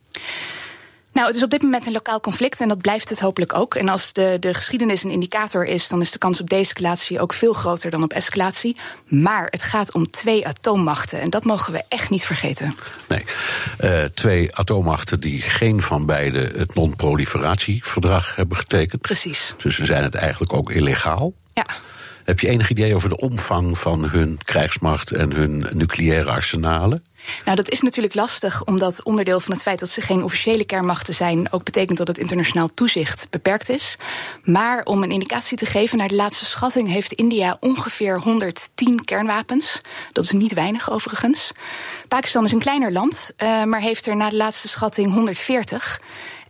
[1.13, 3.75] Nou, het is op dit moment een lokaal conflict en dat blijft het hopelijk ook.
[3.75, 7.33] En als de, de geschiedenis een indicator is, dan is de kans op de-escalatie ook
[7.33, 8.77] veel groter dan op escalatie.
[9.07, 12.75] Maar het gaat om twee atoommachten en dat mogen we echt niet vergeten.
[13.07, 13.25] Nee,
[13.81, 19.01] uh, twee atoommachten die geen van beide het non-proliferatieverdrag hebben getekend.
[19.01, 19.53] Precies.
[19.57, 21.33] Dus ze zijn het eigenlijk ook illegaal.
[21.53, 21.65] Ja.
[22.23, 27.03] Heb je enig idee over de omvang van hun krijgsmacht en hun nucleaire arsenalen?
[27.45, 31.13] Nou, dat is natuurlijk lastig, omdat onderdeel van het feit dat ze geen officiële kernmachten
[31.13, 33.97] zijn ook betekent dat het internationaal toezicht beperkt is.
[34.43, 39.81] Maar om een indicatie te geven, naar de laatste schatting heeft India ongeveer 110 kernwapens.
[40.11, 41.51] Dat is niet weinig overigens.
[42.07, 46.01] Pakistan is een kleiner land, uh, maar heeft er na de laatste schatting 140.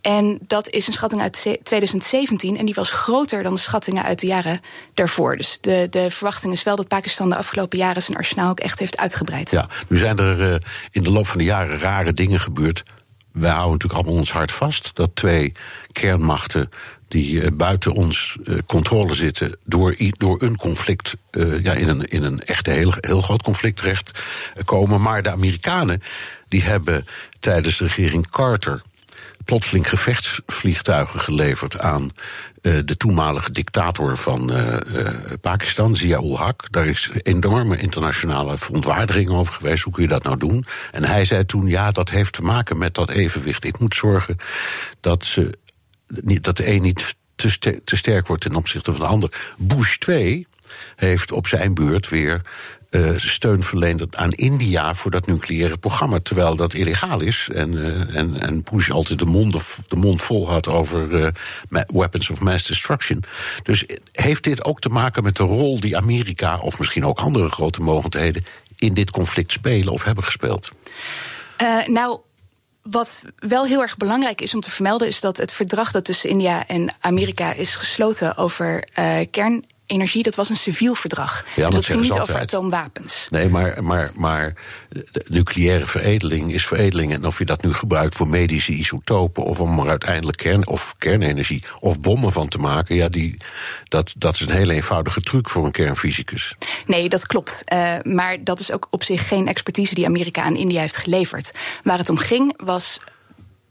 [0.01, 4.19] En dat is een schatting uit 2017 en die was groter dan de schattingen uit
[4.19, 4.59] de jaren
[4.93, 5.37] daarvoor.
[5.37, 8.79] Dus de, de verwachting is wel dat Pakistan de afgelopen jaren zijn arsenaal ook echt
[8.79, 9.51] heeft uitgebreid.
[9.51, 10.55] Ja, nu zijn er uh,
[10.91, 12.83] in de loop van de jaren rare dingen gebeurd.
[13.31, 15.53] Wij houden natuurlijk allemaal ons hart vast dat twee
[15.91, 16.69] kernmachten
[17.07, 22.23] die uh, buiten ons uh, controle zitten, door, door een conflict, ja, in een, in
[22.23, 24.11] een echt heel, heel groot conflict terecht
[24.65, 25.01] komen.
[25.01, 26.01] Maar de Amerikanen
[26.47, 27.05] die hebben
[27.39, 28.81] tijdens de regering Carter
[29.45, 32.03] plotseling gevechtsvliegtuigen geleverd aan
[32.61, 35.09] uh, de toenmalige dictator van uh, uh,
[35.41, 36.69] Pakistan, Zia-ul Haq.
[36.69, 39.83] Daar is enorme internationale verontwaardiging over geweest.
[39.83, 40.65] Hoe kun je dat nou doen?
[40.91, 43.63] En hij zei toen: ja, dat heeft te maken met dat evenwicht.
[43.63, 44.37] Ik moet zorgen
[44.99, 45.57] dat, ze,
[46.41, 49.53] dat de een niet te, te sterk wordt ten opzichte van de ander.
[49.57, 50.47] Bush 2
[50.95, 52.41] heeft op zijn beurt weer
[52.91, 56.19] uh, steun verleend aan India voor dat nucleaire programma.
[56.19, 57.49] Terwijl dat illegaal is.
[57.53, 61.27] En, uh, en, en Bush altijd de mond, de mond vol had over uh,
[61.87, 63.23] weapons of mass destruction.
[63.63, 67.49] Dus heeft dit ook te maken met de rol die Amerika, of misschien ook andere
[67.49, 68.45] grote mogendheden,
[68.77, 70.69] in dit conflict spelen of hebben gespeeld?
[71.85, 72.19] nou.
[72.81, 76.29] Wat wel heel erg belangrijk is om te vermelden, is dat het verdrag dat tussen
[76.29, 81.45] India en Amerika is gesloten over uh, kern energie, dat was een civiel verdrag.
[81.55, 83.27] Ja, dus dat ging niet over atoomwapens.
[83.29, 84.53] Nee, maar, maar, maar
[85.27, 87.13] nucleaire veredeling is veredeling.
[87.13, 89.43] En of je dat nu gebruikt voor medische isotopen...
[89.43, 92.95] of om er uiteindelijk kern, of kernenergie of bommen van te maken...
[92.95, 93.37] ja, die,
[93.83, 96.55] dat, dat is een hele eenvoudige truc voor een kernfysicus.
[96.85, 97.63] Nee, dat klopt.
[97.73, 101.51] Uh, maar dat is ook op zich geen expertise die Amerika aan India heeft geleverd.
[101.83, 102.99] Waar het om ging was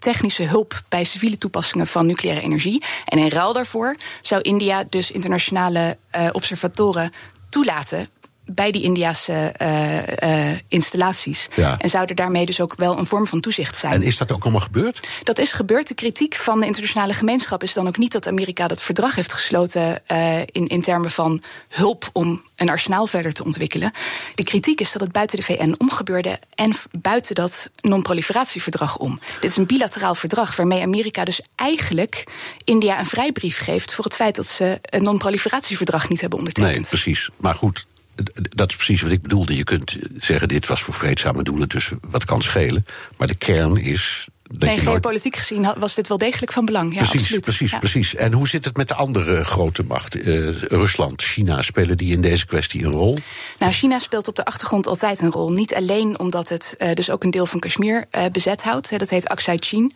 [0.00, 2.82] technische hulp bij civiele toepassingen van nucleaire energie.
[3.04, 7.12] En in ruil daarvoor zou India dus internationale uh, observatoren
[7.48, 8.08] toelaten
[8.44, 11.48] bij die Indiase uh, uh, installaties.
[11.56, 11.78] Ja.
[11.78, 13.92] En zou er daarmee dus ook wel een vorm van toezicht zijn.
[13.92, 15.08] En is dat ook allemaal gebeurd?
[15.22, 15.88] Dat is gebeurd.
[15.88, 19.32] De kritiek van de internationale gemeenschap is dan ook niet dat Amerika dat verdrag heeft
[19.32, 23.92] gesloten uh, in, in termen van hulp om een arsenaal verder te ontwikkelen.
[24.34, 29.18] De kritiek is dat het buiten de VN omgebeurde en buiten dat non-proliferatieverdrag om.
[29.40, 32.24] Dit is een bilateraal verdrag waarmee Amerika dus eigenlijk
[32.64, 36.74] India een vrijbrief geeft voor het feit dat ze een non-proliferatieverdrag niet hebben ondertekend.
[36.74, 37.30] Nee, precies.
[37.36, 37.86] Maar goed,
[38.34, 39.56] dat is precies wat ik bedoelde.
[39.56, 42.84] Je kunt zeggen, dit was voor vreedzame doelen, dus wat kan schelen.
[43.16, 44.28] Maar de kern is.
[44.42, 44.88] Dat nee, je nooit...
[44.88, 46.92] geopolitiek gezien was dit wel degelijk van belang.
[46.92, 47.42] Ja, precies, absoluut.
[47.42, 47.78] precies, ja.
[47.78, 48.14] precies.
[48.14, 50.16] En hoe zit het met de andere grote macht?
[50.16, 53.16] Uh, Rusland, China, spelen die in deze kwestie een rol?
[53.58, 55.50] Nou, China speelt op de achtergrond altijd een rol.
[55.50, 58.98] Niet alleen omdat het uh, dus ook een deel van Kashmir uh, bezet houdt.
[58.98, 59.92] Dat heet Aksai Chin.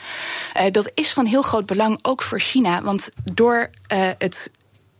[0.70, 2.82] dat is van heel groot belang ook voor China.
[2.82, 3.70] Want door
[4.18, 4.50] het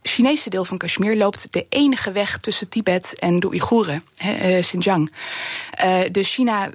[0.07, 5.13] Chinese deel van Kashmir loopt de enige weg tussen Tibet en de Oeigoeren, uh, Xinjiang.
[5.83, 6.69] Uh, dus China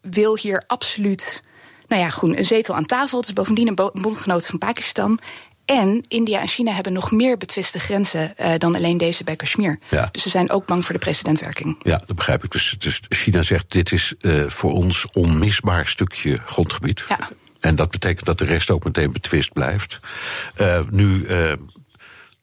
[0.00, 1.42] wil hier absoluut
[1.88, 3.18] nou ja, groen, een zetel aan tafel.
[3.18, 5.20] Het is bovendien een bondgenoot van Pakistan.
[5.64, 9.78] En India en China hebben nog meer betwiste grenzen uh, dan alleen deze bij Kashmir.
[9.88, 10.08] Ja.
[10.12, 11.76] Dus ze zijn ook bang voor de precedentwerking.
[11.82, 12.52] Ja, dat begrijp ik.
[12.52, 17.04] Dus, dus China zegt: dit is uh, voor ons onmisbaar stukje grondgebied.
[17.08, 17.28] Ja.
[17.60, 20.00] En dat betekent dat de rest ook meteen betwist blijft.
[20.60, 21.26] Uh, nu.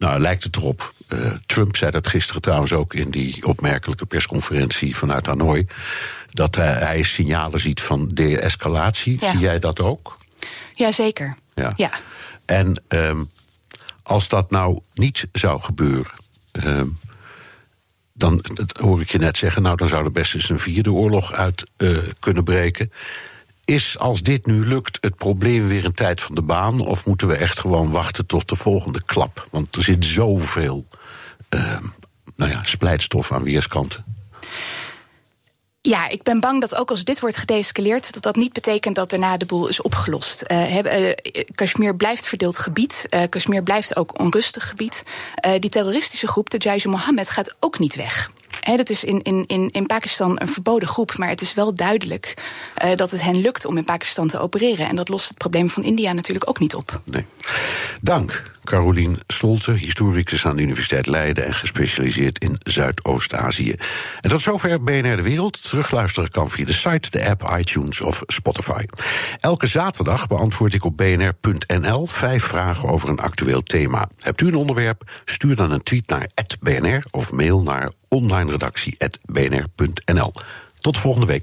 [0.02, 0.94] Nou, lijkt het erop.
[1.10, 5.68] Uh, Trump zei dat gisteren trouwens ook in die opmerkelijke persconferentie vanuit Hanoi.
[6.30, 9.18] Dat uh, hij signalen ziet van de-escalatie.
[9.20, 9.32] Ja.
[9.32, 10.18] Zie jij dat ook?
[10.76, 11.38] Jazeker.
[11.56, 11.74] Ja.
[11.76, 11.92] ja.
[12.46, 13.30] En um,
[14.04, 16.12] als dat nou niet zou gebeuren.
[16.52, 16.98] Um,
[18.14, 20.92] dan dat hoor ik je net zeggen, nou dan zou er best eens een vierde
[20.92, 22.92] oorlog uit uh, kunnen breken.
[23.66, 26.80] Is als dit nu lukt het probleem weer een tijd van de baan?
[26.80, 29.48] Of moeten we echt gewoon wachten tot de volgende klap?
[29.52, 30.86] Want er zit zoveel
[31.50, 31.78] uh,
[32.36, 34.06] nou ja, splijtstof aan weerskanten.
[35.82, 39.10] Ja, ik ben bang dat ook als dit wordt gedescaleerd, dat dat niet betekent dat
[39.10, 40.44] daarna de boel is opgelost.
[40.48, 41.12] Uh, uh,
[41.56, 43.06] Kashmir blijft verdeeld gebied.
[43.10, 45.04] Uh, Kashmir blijft ook onrustig gebied.
[45.60, 48.32] die terroristische groep, de Jaish Mohammed, gaat ook niet weg.
[48.62, 51.76] He, dat is in, in, in, in Pakistan een verboden groep, maar het is wel
[51.76, 52.34] duidelijk
[52.84, 54.88] uh, dat het hen lukt om in Pakistan te opereren.
[54.88, 57.02] En dat lost het probleem van India natuurlijk ook niet op.
[57.04, 57.26] Nee.
[58.02, 63.76] Dank, Carolien Stolte, historicus aan de Universiteit Leiden en gespecialiseerd in Zuidoost-Azië.
[64.22, 65.64] En tot zover BNR De Wereld.
[65.64, 68.86] Terugluisteren kan via de site, de app, iTunes of Spotify.
[69.40, 74.10] Elke zaterdag beantwoord ik op bnr.nl vijf vragen over een actueel thema.
[74.20, 75.10] Hebt u een onderwerp?
[75.26, 80.34] Stuur dan een tweet naar @bnr of mail naar onlineredactie.bnr.nl.
[80.80, 81.40] Tot volgende week.